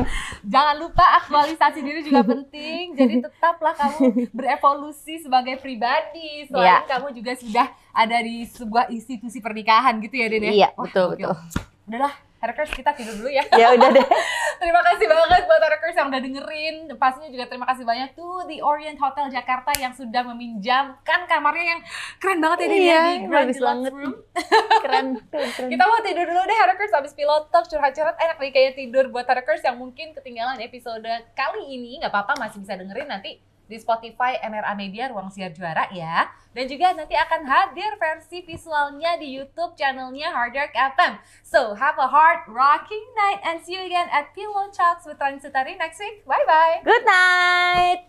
Jangan 0.52 0.76
lupa 0.78 1.04
aktualisasi 1.18 1.78
diri 1.80 2.00
juga 2.02 2.24
penting. 2.32 2.92
Jadi 2.92 3.14
tetaplah 3.20 3.72
kamu 3.72 4.00
berevolusi 4.32 5.20
sebagai 5.20 5.56
pribadi. 5.58 6.44
Selain 6.44 6.80
Iya. 6.80 6.88
kamu 6.88 7.12
juga 7.12 7.32
sudah 7.34 7.66
ada 7.92 8.18
di 8.18 8.42
sebuah 8.44 8.88
institusi 8.88 9.38
pernikahan 9.38 10.00
gitu 10.00 10.16
ya, 10.16 10.26
Den 10.26 10.42
ya? 10.42 10.50
Iya, 10.50 10.68
Wah, 10.72 10.82
betul 10.82 11.04
gokil. 11.10 11.28
betul. 11.28 11.36
Udahlah, 11.84 12.14
Harakers 12.42 12.74
kita 12.74 12.90
tidur 12.98 13.14
dulu 13.22 13.30
ya. 13.30 13.46
Ya 13.54 13.70
udah 13.70 13.88
deh. 13.94 14.02
Terima 14.62 14.82
kasih 14.82 15.06
banget 15.06 15.42
buat 15.46 15.62
Harakers 15.62 15.94
yang 15.94 16.10
udah 16.10 16.22
dengerin. 16.22 16.76
Pastinya 16.98 17.30
juga 17.30 17.44
terima 17.50 17.66
kasih 17.66 17.82
banyak 17.82 18.14
tuh 18.14 18.46
di 18.46 18.62
Orient 18.62 18.98
Hotel 18.98 19.26
Jakarta 19.30 19.70
yang 19.78 19.90
sudah 19.94 20.22
meminjamkan 20.26 21.26
kamarnya 21.26 21.66
yang 21.78 21.80
keren 22.22 22.38
banget 22.38 22.58
ya, 22.62 22.66
ya, 22.66 22.70
Iya, 22.70 22.78
di 22.78 23.16
Grand 23.26 23.30
bagus 23.30 23.58
banget. 23.58 23.92
Room. 23.94 24.14
Keren, 24.82 25.06
keren. 25.30 25.68
Kita 25.70 25.82
mau 25.86 25.98
tidur 26.02 26.26
dulu 26.26 26.42
deh 26.42 26.58
Harakers 26.58 26.92
habis 26.94 27.14
pilot 27.14 27.46
talk 27.54 27.66
curhat-curhat 27.70 28.18
enak 28.18 28.36
nih 28.42 28.50
kayak 28.50 28.72
tidur 28.74 29.06
buat 29.10 29.26
Harakers 29.26 29.62
yang 29.62 29.78
mungkin 29.78 30.10
ketinggalan 30.10 30.58
episode 30.58 31.06
kali 31.38 31.62
ini 31.70 32.02
nggak 32.02 32.10
apa-apa 32.10 32.38
masih 32.42 32.58
bisa 32.58 32.74
dengerin 32.74 33.06
nanti 33.06 33.38
di 33.72 33.80
Spotify 33.80 34.36
MRA 34.44 34.76
Media 34.76 35.08
Ruang 35.08 35.32
Siar 35.32 35.56
Juara 35.56 35.88
ya. 35.88 36.28
Dan 36.52 36.68
juga 36.68 36.92
nanti 36.92 37.16
akan 37.16 37.48
hadir 37.48 37.96
versi 37.96 38.44
visualnya 38.44 39.16
di 39.16 39.32
YouTube 39.32 39.72
channelnya 39.72 40.28
Hard 40.28 40.52
Rock 40.52 40.76
FM. 40.76 41.16
So, 41.40 41.72
have 41.72 41.96
a 41.96 42.12
heart 42.12 42.44
rocking 42.44 43.08
night 43.16 43.40
and 43.40 43.64
see 43.64 43.80
you 43.80 43.88
again 43.88 44.12
at 44.12 44.36
Pillow 44.36 44.68
Talks 44.68 45.08
with 45.08 45.16
Rani 45.16 45.40
Sutari 45.40 45.80
next 45.80 45.96
week. 45.96 46.20
Bye-bye! 46.28 46.84
Good 46.84 47.04
night. 47.08 48.04